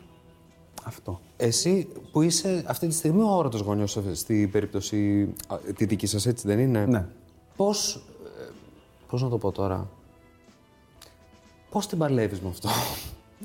Αυτό. 0.84 1.20
Εσύ 1.38 1.88
που 2.12 2.22
είσαι 2.22 2.64
αυτή 2.68 2.88
τη 2.88 2.94
στιγμή 2.94 3.22
ο 3.22 3.30
όρωτος 3.30 3.62
γονιός 3.62 4.00
στην 4.12 4.52
περίπτωση 4.52 5.30
α, 5.48 5.58
τη 5.76 5.86
δική 5.86 6.06
σας, 6.08 6.26
έτσι 6.26 6.48
δεν 6.48 6.60
είναι; 6.60 6.86
Ναι. 6.86 7.06
Πώς, 7.56 7.96
ε, 7.96 8.52
πώς 9.08 9.22
να 9.22 9.30
το 9.30 9.38
πω 9.38 9.52
τώρα, 9.52 9.90
πώς 11.70 11.88
την 11.88 11.98
παλεύεις 11.98 12.42
με 12.42 12.50
αυτό; 12.50 12.70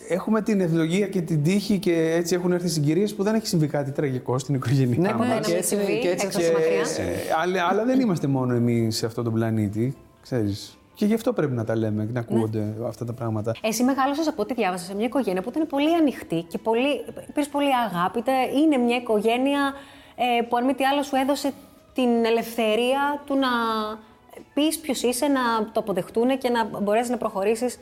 Έχουμε 0.09 0.43
την 0.43 0.61
ευλογία 0.61 1.07
και 1.09 1.21
την 1.21 1.43
τύχη 1.43 1.79
και 1.79 2.13
έτσι 2.17 2.35
έχουν 2.35 2.53
έρθει 2.53 2.69
συγκυρίες 2.69 3.15
που 3.15 3.23
δεν 3.23 3.35
έχει 3.35 3.47
συμβεί 3.47 3.67
κάτι 3.67 3.91
τραγικό 3.91 4.39
στην 4.39 4.55
οικογένειά 4.55 4.99
Ναι, 5.01 5.13
μας. 5.13 5.29
να 5.29 5.35
και 5.41 5.49
μην 5.49 5.57
έτσι, 5.57 5.77
συμβεί 5.77 5.99
και 5.99 6.09
έτσι, 6.09 6.27
έξω 6.27 6.39
και- 6.39 6.45
στο 6.45 6.53
μακριάς. 6.53 6.99
Ε, 6.99 7.05
αλλά, 7.43 7.67
αλλά 7.71 7.85
δεν 7.85 8.01
είμαστε 8.01 8.27
μόνο 8.27 8.55
εμείς 8.55 8.97
σε 8.97 9.07
αυτόν 9.07 9.25
τον 9.25 9.33
πλανήτη, 9.33 9.97
ξέρεις. 10.23 10.79
Και 10.95 11.05
γι' 11.07 11.15
αυτό 11.15 11.33
πρέπει 11.33 11.53
να 11.53 11.65
τα 11.65 11.77
λέμε 11.77 12.05
και 12.05 12.13
να 12.13 12.21
ακούγονται 12.21 12.75
αυτά 12.87 13.05
τα 13.05 13.13
πράγματα. 13.13 13.53
Εσύ 13.61 13.83
μεγάλωσες 13.85 14.29
από 14.29 14.43
ό,τι 14.43 14.55
διάβασα 14.55 14.85
σε 14.85 14.95
μια 14.95 15.05
οικογένεια 15.07 15.43
που 15.43 15.49
ήταν 15.49 15.67
πολύ 15.67 15.95
ανοιχτή 15.95 16.43
και 16.49 16.59
πολύ, 16.59 17.05
υπήρξε 17.29 17.51
πολύ 17.51 17.69
αγάπη. 17.91 18.19
Είτε 18.19 18.33
Είναι 18.63 18.77
μια 18.77 18.97
οικογένεια 18.97 19.73
ε, 20.17 20.43
που 20.49 20.57
αν 20.57 20.65
μη 20.65 20.75
τι 20.75 20.85
άλλο 20.85 21.03
σου 21.03 21.17
έδωσε 21.17 21.53
την 21.95 22.25
ελευθερία 22.25 23.23
του 23.27 23.35
να 23.35 23.49
πεις 24.55 24.79
ποιος 24.79 25.03
είσαι, 25.03 25.27
να 25.27 25.41
το 25.73 25.81
αποδεχτούν 25.81 26.39
και 26.39 26.49
να 26.49 26.81
μπορέσεις 26.81 27.11
να 27.11 27.17
προχωρήσεις 27.17 27.79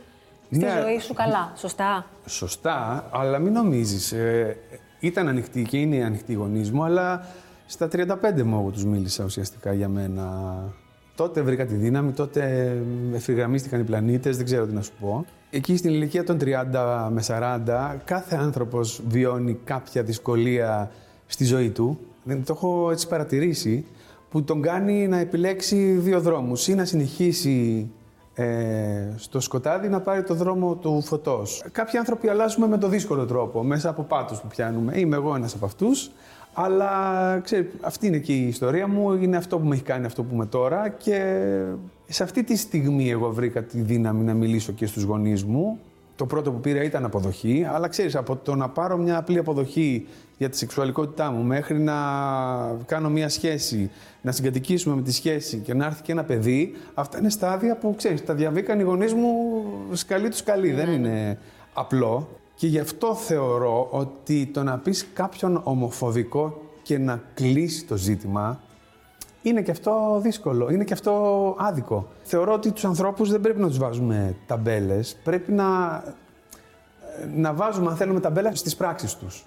στη 0.55 0.65
Ναι. 0.65 0.81
ζωή 0.83 0.99
σου 0.99 1.15
καλά. 1.15 1.53
Σωστά; 1.57 2.07
Σωστά, 2.27 3.09
αλλά 3.13 3.39
μην 3.39 3.53
νομίζεις. 3.53 4.13
Ε, 4.13 4.57
ήταν 5.01 5.29
ανοιχτή 5.29 5.63
και 5.63 5.77
είναι 5.77 6.05
ανοιχτή 6.05 6.33
η 6.33 6.35
γονείς 6.35 6.71
μου, 6.71 6.85
αλλά 6.85 7.27
στα 7.67 7.89
35 7.89 8.43
μου 8.43 8.59
εγώ 8.61 8.71
τους 8.71 8.85
μίλησα 8.85 9.25
ουσιαστικά 9.25 9.73
για 9.73 9.89
μένα. 9.89 10.55
Τότε 11.17 11.41
βρήκα 11.43 11.67
τη 11.67 11.75
δύναμη, 11.75 12.13
τότε 12.13 12.73
ευθυγραμμίστηκαν 13.15 13.81
οι 13.81 13.85
πλανήτες, 13.85 14.37
δεν 14.37 14.45
ξέρω 14.45 14.67
τι 14.67 14.73
να 14.75 14.83
σου 14.83 14.93
πω. 15.01 15.25
Εκεί 15.51 15.77
στην 15.77 15.91
ηλικία 15.91 16.25
των 16.25 16.39
30 16.39 17.09
με 17.11 17.23
40, 17.23 17.97
κάθε 18.05 18.37
άνθρωπος 18.37 19.03
βιώνει 19.09 19.59
κάποια 19.65 20.03
δυσκολία 20.03 20.91
στη 21.27 21.45
ζωή 21.45 21.71
του. 21.71 21.99
Δεν 22.25 22.45
το 22.45 22.53
έχω 22.57 22.91
έτσι 22.91 23.09
παρατηρήσει, 23.09 23.87
που 24.31 24.43
τον 24.45 24.63
κάνει 24.63 25.09
να 25.09 25.19
επιλέξει 25.19 25.91
δύο 25.93 26.21
δρόμους. 26.21 26.69
Ή 26.69 26.75
να 26.75 26.85
συνεχίσει 26.85 27.91
ε, 28.35 29.12
στο 29.17 29.41
σκοτάδι 29.41 29.88
να 29.88 30.00
πάρει 30.00 30.23
το 30.23 30.35
δρόμο 30.35 30.75
του 30.75 31.03
φωτός. 31.03 31.64
Κάποιοι 31.73 31.99
άνθρωποι 31.99 32.29
αλλάζουμε 32.29 32.67
με 32.67 32.79
το 32.79 32.88
δύσκολο 32.88 33.25
τρόπο, 33.26 33.62
μέσα 33.62 33.88
από 33.88 34.03
πάτους 34.03 34.41
που 34.41 34.47
πιάνουμε. 34.47 34.99
Είμαι 34.99 35.17
εγώ 35.17 35.35
ένας 35.35 35.55
από 35.55 35.64
αυτούς, 35.64 36.11
αλλά 36.55 36.91
ξέρει, 37.45 37.71
αυτή 37.81 38.07
είναι 38.07 38.19
και 38.19 38.33
η 38.33 38.47
ιστορία 38.47 38.88
μου, 38.88 39.12
είναι 39.12 39.37
αυτό 39.37 39.59
που 39.59 39.67
με 39.67 39.75
έχει 39.75 39.85
κάνει 39.85 40.07
αυτό 40.07 40.23
που 40.23 40.35
είμαι 40.35 40.47
τώρα 40.47 40.88
και 40.88 41.49
σε 42.07 42.23
αυτή 42.23 42.45
τη 42.45 42.57
στιγμή 42.57 43.11
εγώ 43.11 43.33
βρήκα 43.33 43.62
τη 43.62 43.81
δύναμη 43.81 44.25
να 44.25 44.35
μιλήσω 44.35 44.73
και 44.73 44.87
στους 44.87 45.03
γονείς 45.03 45.45
μου. 45.45 45.79
Το 46.16 46.26
πρώτο 46.26 46.50
που 46.50 46.61
πήρα 46.61 46.83
ήταν 46.83 47.04
αποδοχή, 47.04 47.66
αλλά 47.73 47.88
ξέρεις, 47.88 48.16
από 48.16 48.37
το 48.37 48.54
να 48.54 48.68
πάρω 48.68 48.97
μια 48.97 49.18
απλή 49.18 49.38
αποδοχή 49.38 50.06
για 50.38 50.49
τη 50.49 50.56
σεξουαλικότητά 50.56 51.30
μου 51.30 51.42
μέχρι 51.42 51.78
να 51.78 51.94
κάνω 52.87 53.11
μια 53.11 53.28
σχέση, 53.28 53.90
να 54.23 54.33
συγκατοικήσουμε 54.33 54.94
με 54.94 55.02
τη 55.02 55.12
σχέση 55.12 55.56
και 55.56 55.75
να 55.75 55.85
έρθει 55.85 56.02
και 56.02 56.12
ένα 56.12 56.25
παιδί, 56.25 56.75
αυτά 56.94 57.18
είναι 57.18 57.30
στάδια 57.30 57.76
που, 57.76 57.94
ξέρεις, 57.97 58.25
τα 58.25 58.35
διαβήκαν 58.35 58.80
οι 58.80 58.83
γονείς 58.83 59.14
μου 59.14 59.64
σκαλί 59.92 60.28
τους 60.28 60.38
σκαλί, 60.38 60.73
δεν 60.73 60.92
είναι 60.92 61.38
απλό. 61.73 62.28
Και 62.54 62.66
γι' 62.66 62.78
αυτό 62.78 63.14
θεωρώ 63.14 63.88
ότι 63.90 64.47
το 64.47 64.62
να 64.62 64.78
πεις 64.78 65.06
κάποιον 65.12 65.61
ομοφοβικό 65.64 66.62
και 66.83 66.99
να 66.99 67.23
κλείσει 67.35 67.85
το 67.85 67.97
ζήτημα 67.97 68.61
είναι 69.45 69.63
και 69.63 69.71
αυτό 69.71 70.21
δύσκολο, 70.23 70.71
είναι 70.71 70.85
και 70.85 70.93
αυτό 70.93 71.13
άδικο. 71.59 72.09
Θεωρώ 72.23 72.53
ότι 72.53 72.73
τους 72.73 72.85
ανθρώπους 72.85 73.31
δεν 73.31 73.41
πρέπει 73.41 73.61
να 73.61 73.67
τους 73.67 73.79
βάζουμε 73.79 74.37
ταμπέλες, 74.47 75.17
πρέπει 75.25 75.53
να, 75.53 75.67
να 77.35 77.53
βάζουμε, 77.53 77.89
αν 77.91 77.97
θέλουμε, 77.97 78.21
ταμπέλα 78.21 78.55
στις 78.55 78.77
πράξεις 78.77 79.15
τους. 79.15 79.45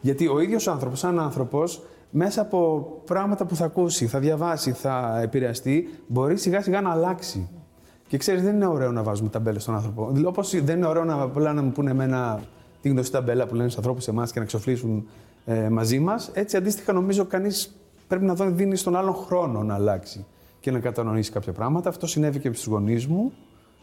Γιατί 0.00 0.28
ο 0.28 0.40
ίδιος 0.40 0.66
ο 0.66 0.70
άνθρωπος, 0.70 0.98
σαν 0.98 1.18
άνθρωπος, 1.18 1.82
μέσα 2.10 2.40
από 2.40 2.86
πράγματα 3.04 3.44
που 3.46 3.56
θα 3.56 3.64
ακούσει, 3.64 4.06
θα 4.06 4.18
διαβάσει, 4.18 4.72
θα 4.72 5.20
επηρεαστεί, 5.22 5.88
μπορεί 6.06 6.36
σιγά 6.36 6.62
σιγά 6.62 6.80
να 6.80 6.90
αλλάξει. 6.90 7.48
Και 8.08 8.16
ξέρεις, 8.16 8.42
δεν 8.42 8.54
είναι 8.54 8.66
ωραίο 8.66 8.92
να 8.92 9.02
βάζουμε 9.02 9.28
ταμπέλες 9.28 9.62
στον 9.62 9.74
άνθρωπο. 9.74 10.12
Όπως 10.24 10.62
δεν 10.62 10.76
είναι 10.76 10.86
ωραίο 10.86 11.04
να, 11.04 11.22
απλά 11.22 11.52
να 11.52 11.62
μου 11.62 11.72
πούνε 11.72 11.90
εμένα 11.90 12.40
την 12.80 12.92
γνωστή 12.92 13.12
ταμπέλα 13.12 13.46
που 13.46 13.54
λένε 13.54 13.68
στους 13.68 13.78
ανθρώπους 13.78 14.08
εμάς 14.08 14.32
και 14.32 14.38
να 14.38 14.44
εξοφλήσουν 14.44 15.08
ε, 15.44 15.68
μαζί 15.68 15.98
μας. 15.98 16.30
Έτσι, 16.32 16.56
αντίστοιχα, 16.56 16.92
νομίζω 16.92 17.24
κανείς 17.24 17.76
πρέπει 18.08 18.24
να 18.24 18.34
δίνεις 18.34 18.80
στον 18.80 18.96
άλλον 18.96 19.14
χρόνο 19.14 19.62
να 19.62 19.74
αλλάξει 19.74 20.26
και 20.60 20.70
να 20.70 20.78
κατανοήσεις 20.78 21.30
κάποια 21.32 21.52
πράγματα. 21.52 21.88
Αυτό 21.88 22.06
συνέβη 22.06 22.38
και 22.38 22.52
στου 22.52 22.70
γονείς 22.70 23.06
μου. 23.06 23.32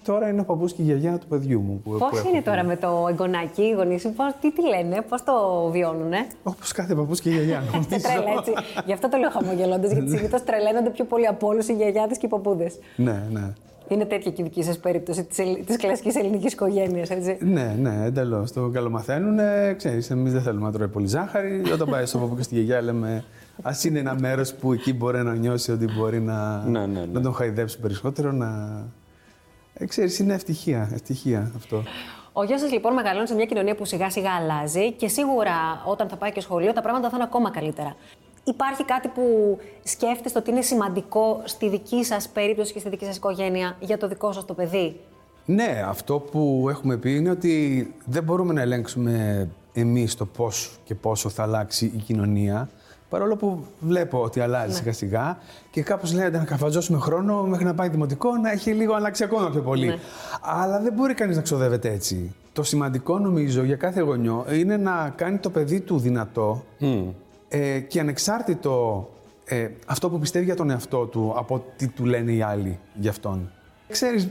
Τώρα 0.04 0.30
είναι 0.30 0.42
ο 0.42 0.44
παππούς 0.44 0.74
και 0.74 0.82
η 0.82 0.86
γιαγιά 0.86 1.18
του 1.18 1.28
παιδιού 1.28 1.60
μου. 1.62 1.82
Πώς 1.98 2.24
είναι 2.32 2.42
τώρα 2.42 2.64
με 2.64 2.76
το 2.76 3.06
εγγονάκι, 3.10 3.62
οι 3.62 3.72
γονείς 3.72 4.02
σου, 4.02 4.14
τι, 4.42 4.52
τι 4.52 4.62
λένε, 4.68 5.02
πώς 5.10 5.24
το 5.24 5.34
βιώνουν, 5.72 6.14
ε; 6.14 6.28
Όπως 6.44 6.72
κάθε 6.72 6.96
παππούς 6.96 7.20
και 7.20 7.30
η 7.30 7.34
γιαγιά. 7.34 7.64
Τρέλα, 7.90 8.32
έτσι. 8.38 8.54
Γι' 8.86 8.94
αυτό 8.94 9.10
το 9.10 9.18
λέω 9.18 9.30
χαμογελώντας, 9.30 9.92
γιατί 9.92 10.10
Ναι. 10.10 10.18
συνήθως 10.18 10.44
τρελαίνονται 10.44 10.90
πιο 10.90 11.06
πολύ 11.06 11.28
από 11.28 11.48
όλους 11.48 11.68
οι 11.68 11.74
γιαγιάδες 11.74 12.18
και 12.18 12.26
οι 12.26 12.30
παππούδες. 12.30 12.80
ναι, 12.96 13.28
ναι. 13.32 13.54
Είναι 13.88 14.06
τέτοια 14.06 14.32
και 14.32 14.42
η 14.42 14.46
δική 14.46 14.64
σας 14.64 14.78
περίπτωση 14.78 15.24
της 15.66 15.78
κλασικής 15.78 16.16
ελληνικής 16.16 16.54
οικογένειας, 16.54 17.10
έτσι. 17.10 17.38
Ναι, 17.42 17.76
ναι, 17.80 18.06
εντελώς. 18.06 18.52
Το 18.52 18.70
καλομαθαίνουν. 18.70 19.40
Ξέρεις, 19.78 20.10
εμείς 20.10 20.34
δεν 20.34 20.42
θέλουμε 20.42 20.66
να 20.66 20.72
τρώει 20.72 20.88
πολύ 20.88 21.08
ζάχαρη. 21.08 21.62
Όταν 21.74 21.90
πάει 21.90 22.06
στο 22.06 22.18
παππού 22.18 22.36
και 22.36 22.44
στη 22.44 22.56
γιαγιά, 22.56 22.82
λέμε 22.82 23.24
Α 23.62 23.72
είναι 23.86 24.00
ένα 24.00 24.16
μέρος 24.20 24.54
που 24.54 24.74
εκεί 24.74 24.94
μπορεί 24.94 25.24
να 25.24 25.36
νιώσει 25.36 25.72
ότι 25.72 25.86
μπορεί 25.98 26.20
να, 26.22 26.64
Ναι, 26.66 26.80
ναι, 26.80 27.00
ναι. 27.00 27.06
να 27.12 27.22
τον 27.22 27.34
χαϊδέψει 27.34 27.80
περισσότερο. 27.80 28.32
Να... 28.32 28.82
Ε, 29.74 29.86
ξέρεις, 29.86 30.20
είναι 30.20 30.34
ευτυχία, 30.34 30.90
ευτυχία 30.94 31.52
αυτό. 31.56 31.84
Ο 32.34 32.44
γιος 32.44 32.60
σας 32.60 32.72
λοιπόν 32.72 32.94
μεγαλώνει 32.94 33.28
σε 33.28 33.36
μια 33.36 33.46
κοινωνία 33.46 33.76
που 33.76 33.86
σιγά 33.86 34.10
σιγά 34.10 34.32
αλλάζει 34.32 34.92
και 34.92 35.08
σίγουρα 35.08 35.82
όταν 35.86 36.10
θα 36.10 36.16
πάει 36.16 36.32
και 36.32 36.42
σχολείο 36.42 36.74
τα 36.74 36.82
πράγματα 36.82 37.10
θα 37.10 37.16
είναι 37.16 37.26
ακόμα 37.26 37.52
καλύτερα. 37.52 37.96
Υπάρχει 38.48 38.86
κάτι 38.86 39.08
που 39.08 39.58
σκέφτεστε 39.84 40.40
ότι 40.40 40.52
είναι 40.52 40.62
σημαντικό 40.62 41.42
στη 41.44 41.70
δική 41.70 42.04
σας 42.04 42.30
περίπτωση 42.30 42.74
και 42.74 42.80
στη 42.80 42.90
δική 42.90 43.06
σας 43.06 43.16
οικογένεια 43.16 43.76
για 43.80 43.98
το 43.98 44.08
δικό 44.08 44.32
σας 44.32 44.46
το 44.46 44.54
παιδί; 44.54 45.00
Ναι, 45.46 45.84
αυτό 45.88 46.20
που 46.20 46.68
έχουμε 46.70 46.98
πει 46.98 47.16
είναι 47.16 47.30
ότι 47.30 47.94
δεν 48.06 48.24
μπορούμε 48.24 48.54
να 48.54 48.62
ελέγξουμε 48.62 49.48
εμείς 49.74 50.16
το 50.16 50.26
πώς 50.26 50.78
και 50.84 50.96
πόσο 50.96 51.30
θα 51.30 51.44
αλλάξει 51.44 51.92
η 51.96 51.98
κοινωνία. 51.98 52.70
Παρόλο 53.10 53.36
που 53.36 53.66
βλέπω 53.80 54.22
ότι 54.22 54.40
αλλάζει 54.40 54.68
Ναι. 54.68 54.74
σιγά 54.74 54.94
σιγά 54.94 55.38
και 55.72 55.82
κάπως 55.82 56.14
λέγεται 56.14 56.38
να 56.38 56.44
καφαζώσουμε 56.44 57.00
χρόνο 57.00 57.44
μέχρι 57.44 57.66
να 57.66 57.74
πάει 57.74 57.90
δημοτικό 57.90 58.38
να 58.38 58.52
έχει 58.52 58.72
λίγο 58.72 58.94
αλλάξει 58.94 59.24
ακόμα 59.24 59.50
πιο 59.50 59.62
πολύ. 59.62 59.88
Ναι. 59.88 59.98
Αλλά 60.42 60.80
δεν 60.80 60.94
μπορεί 60.94 61.14
κανείς 61.14 61.36
να 61.36 61.42
ξοδεύεται 61.42 61.92
έτσι. 61.92 62.36
Το 62.54 62.64
σημαντικό 62.64 63.20
νομίζω 63.20 63.64
για 63.64 63.76
κάθε 63.76 64.02
γονιό 64.02 64.46
είναι 64.54 64.78
να 64.78 65.14
κάνει 65.16 65.38
το 65.38 65.50
παιδί 65.50 65.80
του 65.80 66.00
δυνατό 66.00 66.64
ε, 67.56 67.80
και 67.80 68.00
ανεξάρτητο 68.00 69.10
ε, 69.46 69.68
αυτό 69.86 70.10
που 70.10 70.20
πιστεύει 70.20 70.46
για 70.46 70.56
τον 70.56 70.70
εαυτό 70.70 71.06
του 71.06 71.34
από 71.38 71.66
τι 71.76 71.88
του 71.88 72.06
λένε 72.06 72.32
οι 72.32 72.42
άλλοι 72.42 72.80
για 72.94 73.10
αυτόν. 73.10 73.52
Ξέρεις, 73.90 74.28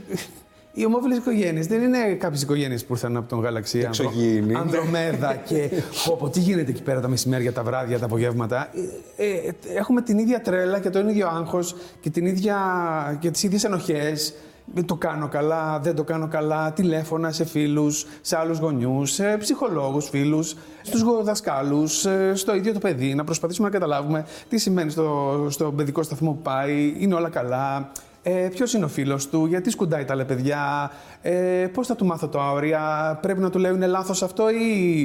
οι 0.72 0.84
ομόφυλες 0.84 1.18
οικογένειες 1.18 1.66
δεν 1.66 1.82
είναι 1.82 2.14
κάποιες 2.14 2.42
οικογένειες 2.42 2.84
που 2.84 2.92
ήρθαν 2.92 3.16
από 3.16 3.28
τον 3.28 3.40
γαλαξία 3.40 3.86
Εξωγήινοι. 3.86 4.54
Ανδρομέδα 4.54 5.34
και 5.48 5.70
πω, 6.04 6.16
πω, 6.16 6.28
τι 6.28 6.40
γίνεται 6.40 6.70
εκεί 6.70 6.82
πέρα 6.82 7.00
τα 7.00 7.08
μεσημέρια, 7.08 7.52
τα 7.52 7.62
βράδια, 7.62 7.98
τα 7.98 8.04
απογεύματα. 8.04 8.70
Ε, 9.16 9.24
ε, 9.26 9.52
έχουμε 9.76 10.02
την 10.02 10.18
ίδια 10.18 10.40
τρέλα 10.40 10.80
και 10.80 10.90
τον 10.90 11.08
ίδιο 11.08 11.28
άγχος 11.28 11.76
και, 12.00 12.10
την 12.10 12.26
ίδια, 12.26 12.58
και 13.20 13.30
τις 13.30 13.42
ίδιες 13.42 13.64
ενοχές. 13.64 14.34
Δεν 14.64 14.84
το 14.86 14.94
κάνω 14.94 15.28
καλά, 15.28 15.78
δεν 15.78 15.94
το 15.94 16.04
κάνω 16.04 16.28
καλά, 16.28 16.72
τηλέφωνα 16.72 17.32
σε 17.32 17.44
φίλους, 17.44 18.06
σε 18.20 18.36
άλλους 18.38 18.58
γονιούς, 18.58 19.10
σε 19.12 19.36
ψυχολόγους, 19.36 20.08
φίλους, 20.08 20.56
στους 20.82 21.00
γο- 21.00 21.22
δασκάλους, 21.22 22.04
ε, 22.04 22.32
στο 22.34 22.54
ίδιο 22.54 22.72
το 22.72 22.78
παιδί, 22.78 23.14
να 23.14 23.24
προσπαθήσουμε 23.24 23.68
να 23.68 23.72
καταλάβουμε 23.74 24.26
τι 24.48 24.58
σημαίνει 24.58 24.90
στο, 24.90 25.46
στο 25.50 25.72
παιδικό 25.72 26.02
σταθμό 26.02 26.30
που 26.32 26.42
πάει, 26.42 26.94
είναι 26.98 27.14
όλα 27.14 27.28
καλά, 27.28 27.90
ε, 28.26 28.48
Ποιος 28.48 28.72
είναι 28.72 28.84
ο 28.84 28.88
φίλος 28.88 29.28
του, 29.28 29.46
γιατί 29.46 29.70
σκουντάει 29.70 30.04
τα 30.04 30.12
άλλα 30.12 30.24
παιδιά, 30.24 30.90
ε, 31.22 31.66
πώς 31.72 31.86
θα 31.86 31.96
του 31.96 32.06
μάθω 32.06 32.28
τα 32.28 32.50
όρια, 32.50 33.18
πρέπει 33.22 33.40
να 33.40 33.50
του 33.50 33.58
λέω 33.58 33.74
είναι 33.74 33.86
λάθος 33.86 34.22
αυτό 34.22 34.50
ή 34.50 35.02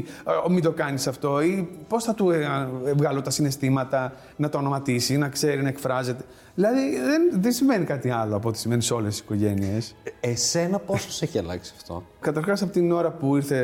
ε, 0.47 0.49
μην 0.49 0.63
το 0.63 0.71
κάνεις 0.71 1.07
αυτό, 1.07 1.41
ή 1.41 1.69
πώς 1.87 2.03
θα 2.03 2.13
του 2.13 2.29
ε, 2.31 2.69
ε, 2.85 2.93
βγάλω 2.93 3.21
τα 3.21 3.29
συναισθήματα, 3.29 4.13
να 4.35 4.49
το 4.49 4.57
ονοματίσει, 4.57 5.17
να 5.17 5.29
ξέρει, 5.29 5.61
να 5.61 5.67
εκφράζεται; 5.67 6.23
Δηλαδή 6.55 6.99
δεν, 6.99 7.41
δεν 7.41 7.51
σημαίνει 7.51 7.85
κάτι 7.85 8.09
άλλο 8.09 8.35
από 8.35 8.47
ό,τι 8.49 8.57
σημαίνει 8.57 8.81
σε 8.81 8.93
όλες 8.93 9.09
τις 9.09 9.19
οικογένειες. 9.19 9.95
Εσένα 10.19 10.79
πόσο 10.79 11.11
σε 11.11 11.25
έχει 11.25 11.37
αλλάξει 11.37 11.73
αυτό; 11.75 12.03
Καταρχάς 12.19 12.61
από 12.61 12.71
την 12.71 12.91
ώρα 12.91 13.11
που 13.11 13.35
ήρθε 13.35 13.57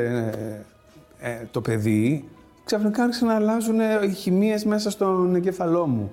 ε, 1.19 1.29
ε, 1.29 1.47
το 1.51 1.61
παιδί, 1.61 2.29
ξαφνικά 2.65 3.03
άρχισαν 3.03 3.27
να 3.27 3.35
αλλάζουν 3.35 3.79
ε, 3.79 3.99
οι 4.03 4.13
χημίες 4.13 4.65
μέσα 4.65 4.89
στον 4.89 5.35
εγκέφαλό 5.35 5.87
μου 5.87 6.11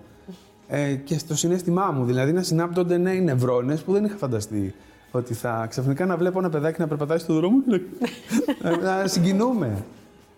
ε, 0.75 0.95
και 0.95 1.19
στο 1.19 1.37
συνέστημά 1.37 1.91
μου. 1.91 2.05
Δηλαδή 2.05 2.33
να 2.33 2.43
συνάπτονται 2.43 2.97
νέοι 2.97 3.21
νευρώνες 3.21 3.83
που 3.83 3.93
δεν 3.93 4.05
είχα 4.05 4.17
φανταστεί. 4.17 4.75
Ότι 5.11 5.35
θα 5.35 5.67
ξαφνικά 5.71 6.07
να 6.07 6.17
βλέπω 6.17 6.39
ένα 6.39 6.49
παιδάκι 6.51 6.81
να 6.81 6.87
περπατάει 6.87 7.19
στον 7.19 7.37
δρόμο 7.37 7.63
και 7.63 7.81
να, 8.63 8.77
να, 8.77 9.01
να 9.01 9.07
συγκινούμε. 9.07 9.85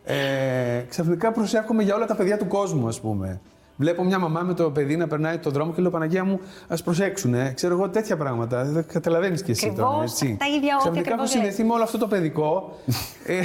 Ε, 0.04 0.84
ξαφνικά 0.88 1.32
προσέχομαι 1.32 1.82
για 1.82 1.94
όλα 1.94 2.06
τα 2.06 2.14
παιδιά 2.16 2.38
του 2.38 2.46
κόσμου, 2.46 2.88
ας 2.88 3.00
πούμε. 3.00 3.40
Βλέπω 3.76 4.04
μια 4.04 4.18
μαμά 4.18 4.40
με 4.40 4.54
το 4.54 4.70
παιδί 4.70 4.96
να 4.96 5.06
περνάει 5.06 5.38
τον 5.38 5.52
δρόμο 5.52 5.72
και 5.72 5.82
λέω 5.82 5.90
Παναγία 5.90 6.24
μου, 6.24 6.40
ας 6.68 6.82
προσέξουν. 6.82 7.34
Ε. 7.34 7.52
Ξέρω 7.54 7.74
εγώ 7.74 7.88
τέτοια 7.88 8.16
πράγματα. 8.16 8.64
Δεν 8.64 8.84
καταλαβαίνεις 8.92 9.42
κι 9.42 9.50
εσύ 9.50 9.72
τώρα. 9.76 9.88
Ακριβώς 9.88 10.10
Έτσι. 10.10 10.36
τα 10.38 10.46
ίδια 10.46 10.74
ό,τι 10.74 10.82
Ξαφνικά 10.82 11.00
ακριβώς 11.00 11.34
έχω 11.34 11.40
συνδεθεί 11.40 11.64
με 11.64 11.72
όλο 11.72 11.82
αυτό 11.82 11.98
το 11.98 12.06
παιδικό. 12.06 12.78
ε, 13.26 13.40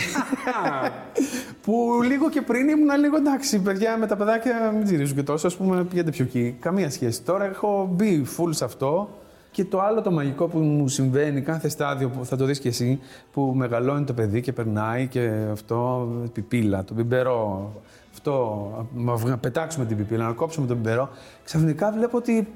που 1.61 1.99
λίγο 2.03 2.29
και 2.29 2.41
πριν 2.41 2.67
ήμουν 2.67 2.99
λίγο 2.99 3.17
εντάξει, 3.17 3.59
παιδιά 3.59 3.97
με 3.97 4.07
τα 4.07 4.15
παιδάκια 4.15 4.71
μην 4.75 4.83
τζιρίζουν 4.83 5.15
και 5.15 5.23
τόσο, 5.23 5.47
ας 5.47 5.55
πούμε, 5.55 5.83
πηγαίνετε 5.83 6.11
πιο 6.11 6.23
εκεί. 6.23 6.55
Καμία 6.59 6.89
σχέση. 6.89 7.21
Τώρα 7.23 7.45
έχω 7.45 7.89
μπει 7.91 8.25
full 8.37 8.49
σε 8.49 8.65
αυτό. 8.65 9.09
Και 9.51 9.65
το 9.65 9.81
άλλο 9.81 10.01
το 10.01 10.11
μαγικό 10.11 10.47
που 10.47 10.57
μου 10.59 10.87
συμβαίνει 10.87 11.41
κάθε 11.41 11.69
στάδιο 11.69 12.09
που 12.09 12.25
θα 12.25 12.35
το 12.35 12.45
δεις 12.45 12.59
και 12.59 12.67
εσύ, 12.67 12.99
που 13.31 13.53
μεγαλώνει 13.55 14.03
το 14.05 14.13
παιδί 14.13 14.41
και 14.41 14.53
περνάει 14.53 15.07
και 15.07 15.31
αυτό, 15.51 16.07
πιπίλα, 16.33 16.83
το 16.83 16.93
πιπερό, 16.93 17.71
αυτό, 18.19 18.87
να 19.25 19.37
πετάξουμε 19.37 19.85
την 19.85 19.97
πιπίλα, 19.97 20.25
να 20.25 20.33
κόψουμε 20.33 20.67
τον 20.67 20.81
πιπερό, 20.81 21.09
ξαφνικά 21.43 21.91
βλέπω 21.91 22.17
ότι 22.17 22.47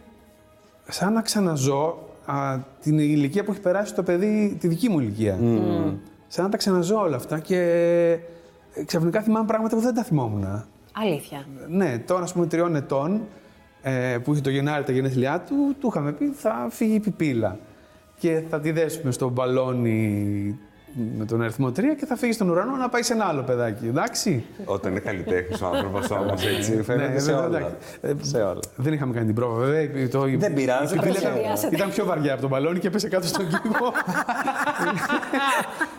σαν 0.87 1.13
να 1.13 1.21
ξαναζώ 1.21 1.99
α, 2.25 2.59
την 2.81 2.99
ηλικία 2.99 3.43
που 3.43 3.51
έχει 3.51 3.61
περάσει 3.61 3.93
το 3.93 4.03
παιδί, 4.03 4.57
τη 4.59 4.67
δική 4.67 4.89
μου 4.89 4.99
ηλικία. 4.99 5.39
Σαν 6.27 6.43
να 6.43 6.49
τα 6.49 6.57
ξαναζώ 6.57 6.99
όλα 6.99 7.15
αυτά 7.15 7.39
και 7.39 7.59
ε, 8.73 8.83
ξαφνικά 8.83 9.21
θυμάμαι 9.21 9.45
πράγματα 9.45 9.75
που 9.75 9.81
δεν 9.81 9.93
τα 9.93 10.03
θυμόμουν. 10.03 10.65
Αλήθεια. 10.93 11.45
Ναι, 11.67 11.97
τώρα, 11.97 12.23
ας 12.23 12.33
πούμε, 12.33 12.45
τριών 12.45 12.75
ετών, 12.75 13.21
ε, 13.81 14.17
που 14.23 14.31
είχε 14.33 14.41
το 14.41 14.49
Γενάρη 14.49 14.83
τα 14.83 14.91
γενέθλιά 14.91 15.43
του, 15.47 15.75
του 15.79 15.87
είχαμε 15.87 16.11
πει 16.11 16.31
θα 16.31 16.67
φύγει 16.69 16.95
η 16.95 16.99
πιπίλα. 16.99 17.59
Και 18.19 18.43
θα 18.49 18.59
τη 18.59 18.71
δέσουμε 18.71 19.11
στο 19.11 19.29
μπαλόνι 19.29 20.59
με 21.17 21.25
τον 21.25 21.41
αριθμό 21.41 21.67
3 21.67 21.71
και 21.99 22.05
θα 22.05 22.15
φύγεις 22.15 22.35
στον 22.35 22.49
ουρανό 22.49 22.75
να 22.75 22.89
πάει 22.89 23.01
σε 23.03 23.13
ένα 23.13 23.25
άλλο 23.25 23.41
παιδάκι. 23.41 23.87
Εντάξει; 23.87 24.43
Όταν 24.65 24.91
είναι 24.91 24.99
καλλιτέχνης 24.99 25.61
ο 25.61 25.65
άνθρωπος 25.67 26.11
όμως 26.11 26.45
έτσι. 26.45 26.81
Φαίνεται 26.83 27.13
Ναι, 27.13 27.19
σε 27.19 27.31
βέβαια, 27.31 27.47
όλα. 27.47 27.57
εντάξει. 27.57 27.75
Ε, 28.01 28.13
σε 28.21 28.37
όλα. 28.41 28.59
Δεν 28.75 28.93
είχαμε 28.93 29.13
κάνει 29.13 29.25
την 29.25 29.35
πρόβα, 29.35 29.65
βέβαια. 29.65 30.09
Το, 30.09 30.21
Δεν 30.37 30.53
πειράζει, 30.53 30.95
η 30.95 30.99
πιπίλα 30.99 31.13
δεν 31.13 31.21
ήταν, 31.21 31.31
σχεδιάσετε. 31.33 31.75
ήταν 31.75 31.89
πιο 31.89 32.05
βαριά 32.05 32.31
από 32.31 32.41
τον 32.41 32.49
μπαλόνι 32.49 32.79
και 32.79 32.89
πέσε 32.89 33.07
κάτω 33.07 33.27
στον 33.27 33.47
κήπο. 33.47 33.91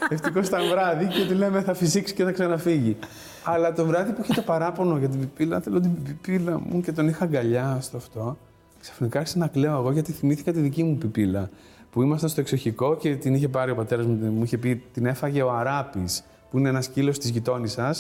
Ευτυχώς 0.09 0.47
ήταν 0.47 0.61
βράδυ 0.71 1.07
και 1.07 1.25
του 1.29 1.35
λέμε 1.35 1.61
θα 1.63 1.75
φυσήξει 1.75 2.15
και 2.15 2.25
θα 2.25 2.33
ξαναφύγει. 2.33 2.97
Αλλά 3.45 3.73
το 3.73 3.87
βράδυ 3.87 4.13
που 4.13 4.21
είχε 4.23 4.33
το 4.35 4.43
παράπονο 4.43 4.97
για 4.99 5.09
την 5.09 5.21
πιπίλα, 5.21 5.61
θέλω 5.61 5.81
την 5.81 6.03
πιπίλα 6.03 6.61
μου 6.65 6.81
και 6.81 6.93
τον 6.93 7.09
είχα 7.09 7.25
αγκαλιά 7.25 7.79
στο 7.81 7.97
αυτό. 7.97 8.39
Ξαφνικά 8.81 9.19
άρχισα 9.19 9.39
να 9.39 9.47
κλαίω 9.47 9.79
εγώ 9.79 9.93
γιατί 9.93 10.13
θυμήθηκα 10.13 10.53
τη 10.53 10.61
δική 10.61 10.83
μου 10.83 10.97
πιπίλα. 10.99 11.49
Που 11.95 12.03
ήμασταν 12.03 12.29
στο 12.29 12.41
εξοχικό 12.41 12.97
και 12.97 13.17
την 13.17 13.35
είχε 13.35 13.49
πάρει 13.49 13.71
ο 13.71 13.75
πατέρας 13.75 14.07
μου, 14.07 14.33
μου 14.33 14.43
είχε 14.43 14.59
πει 14.59 14.83
την 14.93 15.07
έφαγε 15.07 15.43
ο 15.43 15.53
Αράπης, 15.53 16.25
που 16.51 16.59
είναι 16.59 16.69
ένας 16.69 16.85
σκύλο 16.85 17.11
της 17.11 17.31
γειτόνισσα. 17.31 17.95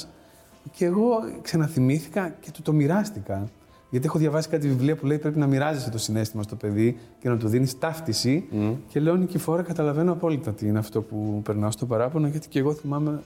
Και 0.71 0.85
εγώ 0.85 1.09
ξαναθυμήθηκα 1.43 2.35
και 2.41 2.51
του 2.51 2.63
το 2.63 2.73
μοιράστηκα. 2.73 3.49
Γιατί 3.91 4.07
έχω 4.07 4.19
διαβάσει 4.19 4.49
κάτι 4.49 4.69
βιβλία 4.69 4.97
που 4.97 5.07
λέει 5.07 5.19
πρέπει 5.19 5.39
να 5.39 5.47
μοιράζεσαι 5.47 5.91
το 5.91 5.99
συνέστημα 5.99 6.43
στο 6.43 6.57
παιδί 6.57 6.97
και 7.19 7.29
να 7.29 7.37
του 7.37 7.49
δίνεις 7.49 7.79
ταύτιση. 7.79 8.49
Και 8.89 9.01
λέω 9.01 9.15
Νικηφόρα, 9.17 9.63
καταλαβαίνω 9.63 10.13
απόλυτα 10.13 10.53
τι 10.53 10.67
είναι 10.67 10.79
αυτό 10.79 11.03
που 11.03 11.41
περνάω 11.45 11.71
στο 11.71 11.87
παράπονο, 11.87 12.27
γιατί 12.27 12.49
και 12.49 12.59
εγώ 12.59 12.73
θυμάμαι 12.73 13.23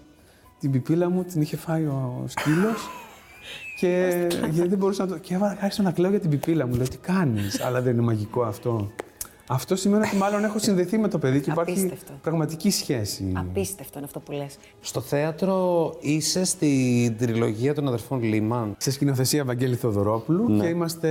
την 0.61 0.71
πιπίλα 0.71 1.11
μου, 1.11 1.25
την 1.25 1.41
είχε 1.41 1.57
φάει 1.57 1.85
ο 1.85 2.25
σκύλος. 2.27 2.89
και 3.81 4.13
γιατί 4.51 4.69
δεν 4.69 4.79
μπορούσα 4.79 5.05
να 5.05 5.11
το. 5.11 5.19
Και 5.19 5.35
έβαλα 5.35 5.57
άρχισα 5.61 5.83
να 5.83 5.93
κλαίω 5.93 6.11
για 6.11 6.21
την 6.21 6.31
πιπίλα 6.31 6.67
μου. 6.67 6.75
Λέω 6.75 6.89
τι 6.89 6.99
κάνεις, 6.99 7.61
αλλά 7.61 7.83
δεν 7.83 7.93
είναι 7.93 8.03
μαγικό 8.03 8.43
αυτό. 8.43 8.91
Αυτό 9.51 9.77
σημαίνει 9.77 10.07
ότι 10.07 10.17
μάλλον 10.17 10.45
έχω 10.45 10.59
συνδεθεί 10.59 10.99
με 10.99 11.09
το 11.09 11.19
παιδί 11.19 11.41
και 11.41 11.51
υπάρχει 11.51 11.71
Απίστευτο. 11.73 12.13
πραγματική 12.23 12.71
σχέση. 12.71 13.33
Απίστευτο 13.37 13.93
είναι 13.99 14.07
αυτό 14.07 14.21
που 14.21 14.33
λες. 14.33 14.57
Στο 14.81 15.01
θέατρο 15.01 15.95
είσαι 16.01 16.45
στην 16.45 17.17
τριλογία 17.19 17.75
των 17.75 17.87
αδερφών 17.89 18.23
Λίμαν; 18.23 18.75
Σε 18.79 18.91
σκηνοθεσία 18.91 19.45
Βαγγέλη 19.45 19.75
Θοδωρόπουλου 19.77 20.49
Ναι. 20.49 20.63
και 20.65 20.69
είμαστε 20.69 21.09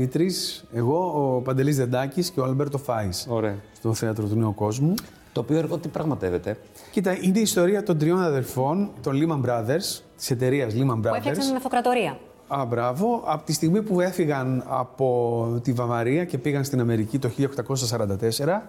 οι 0.00 0.06
τρεις, 0.06 0.64
εγώ, 0.72 1.12
ο 1.36 1.40
Παντελής 1.40 1.76
Δεντάκης 1.76 2.30
και 2.30 2.40
ο 2.40 2.44
Αλμπέρτο 2.44 2.78
Φάης, 2.78 3.26
Ωραία. 3.30 3.56
στο 3.76 3.94
θέατρο 3.94 4.26
του 4.26 4.36
Νέου 4.36 4.54
Κόσμου. 4.54 4.94
Το 5.32 5.40
οποίο 5.40 5.56
έργο 5.58 5.78
τι 5.78 5.88
πραγματεύεται; 5.88 6.58
Κοίτα, 6.92 7.18
είναι 7.20 7.38
η 7.38 7.42
ιστορία 7.42 7.82
των 7.82 7.98
τριών 7.98 8.22
αδερφών, 8.22 8.90
των 9.02 9.14
Lehman 9.22 9.48
Brothers, 9.48 10.00
της 10.16 10.30
εταιρείας 10.30 10.72
Lehman 10.74 10.98
Που 11.02 11.08
έφτιαξαν 11.08 11.34
Brothers. 11.34 11.46
την 11.46 11.56
αυτοκρατορία. 11.56 12.18
Α, 12.48 12.64
μπράβο. 12.64 13.22
Από 13.26 13.44
τη 13.44 13.52
στιγμή 13.52 13.82
που 13.82 14.00
έφυγαν 14.00 14.64
από 14.66 15.60
τη 15.62 15.72
Βαβαρία 15.72 16.24
και 16.24 16.38
πήγαν 16.38 16.64
στην 16.64 16.80
Αμερική 16.80 17.18
το 17.18 17.30
1844 17.38 18.60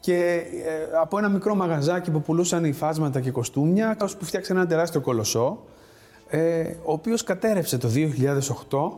και 0.00 0.42
ε, 0.64 0.98
από 1.00 1.18
ένα 1.18 1.28
μικρό 1.28 1.54
μαγαζάκι 1.54 2.10
που 2.10 2.22
πουλούσαν 2.22 2.64
υφάσματα 2.64 3.20
και 3.20 3.30
κοστούμια, 3.30 3.96
ως 4.00 4.16
που 4.16 4.24
φτιάξαν 4.24 4.56
ένα 4.56 4.66
τεράστιο 4.66 5.00
κολοσσό, 5.00 5.58
ε, 6.28 6.62
ο 6.84 6.92
οποίος 6.92 7.22
κατέρευσε 7.22 7.78
το 7.78 7.88
2008 8.68 8.92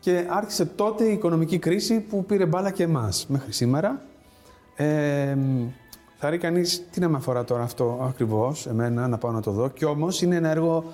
και 0.00 0.26
άρχισε 0.28 0.64
τότε 0.66 1.04
η 1.04 1.12
οικονομική 1.12 1.58
κρίση 1.58 2.00
που 2.00 2.24
πήρε 2.24 2.46
μπάλα 2.46 2.70
και 2.70 2.82
εμάς 2.82 3.26
μέχρι 3.28 3.52
σήμερα. 3.52 4.02
Ε, 4.76 5.36
θα 6.16 6.30
ρει 6.30 6.38
κανείς, 6.38 6.84
τι 6.90 7.00
να 7.00 7.08
με 7.08 7.16
αφορά 7.16 7.44
τώρα 7.44 7.62
αυτό 7.62 7.98
ακριβώς, 8.08 8.66
εμένα, 8.66 9.08
να 9.08 9.18
πάω 9.18 9.32
να 9.32 9.40
το 9.40 9.50
δω. 9.50 9.68
Και 9.68 9.84
όμως 9.84 10.22
είναι 10.22 10.36
ένα 10.36 10.48
έργο 10.48 10.84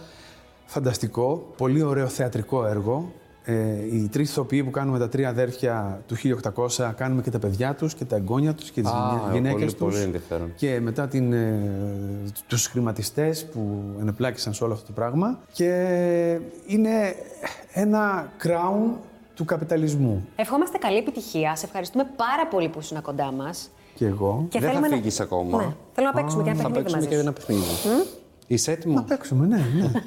φανταστικό, 0.73 1.52
πολύ 1.57 1.83
ωραίο 1.83 2.07
θεατρικό 2.07 2.67
έργο. 2.67 3.12
Ε, 3.45 3.55
οι 3.93 4.09
τρεις 4.12 4.31
ηθοποιοί 4.31 4.64
που 4.64 4.71
κάνουμε 4.71 4.99
τα 4.99 5.09
τρία 5.09 5.29
αδέρφια 5.29 6.02
του 6.07 6.17
1800 6.17 6.93
κάνουμε 6.97 7.23
και 7.23 7.31
τα 7.31 7.38
παιδιά 7.38 7.75
τους 7.75 7.95
και 7.95 8.05
τα 8.05 8.17
εγγόνια 8.17 8.55
τους 8.55 8.71
και 8.71 8.81
τις 8.81 8.91
Α, 8.91 8.95
γυναί- 9.12 9.33
γυναίκες 9.35 9.52
πολύ- 9.59 9.73
τους. 9.75 9.81
πολύ 9.81 9.99
ενδιαφέρον. 10.02 10.52
Και 10.57 10.81
μετά 10.81 11.09
την, 11.09 11.33
ε, 11.33 11.59
τους 12.47 12.67
χρηματιστές 12.67 13.47
που 13.47 13.83
ενεπλάκησαν 14.00 14.52
σε 14.55 14.64
όλο 14.64 14.73
αυτό 14.73 14.87
το 14.87 14.93
πράγμα. 14.93 15.38
Και 15.52 15.69
είναι 16.67 17.14
ένα 17.73 18.33
crown 18.43 18.97
του 19.35 19.45
καπιταλισμού. 19.45 20.25
Ευχόμαστε 20.37 20.79
καλή 20.79 20.97
επιτυχία. 20.99 21.57
Σε 21.57 21.67
ευχαριστούμε 21.67 22.05
πάρα 22.17 22.47
πολύ 22.50 22.69
που 22.69 22.79
ήσουν 22.81 23.02
κοντά 23.02 23.33
μας. 23.33 23.71
Και 23.95 24.07
εγώ. 24.07 24.47
Και 24.49 24.59
Δεν 24.59 24.69
θα 24.69 24.75
θέλουμε 24.75 24.88
να- 24.88 24.97
φύγεις 24.97 25.21
ακόμα. 25.21 25.57
Ναι. 25.59 25.75
Θέλω 25.93 26.07
να 26.07 26.12
παίξουμε 26.12 26.43
και 26.43 26.50
ένα 26.50 26.59
Θα 26.61 26.71
παιχνίδι 26.71 26.83
παίξουμε 26.93 26.97
μαζί 26.97 27.09
και 27.09 27.14
σου. 27.14 27.21
ένα 27.21 27.33
παιχνίδι. 27.33 27.62
Είσαι 28.53 28.73
έτοιμο; 28.73 28.95
Να 28.95 29.03
παίξουμε, 29.03 29.47
ναι, 29.47 29.57
ναι. 29.57 29.91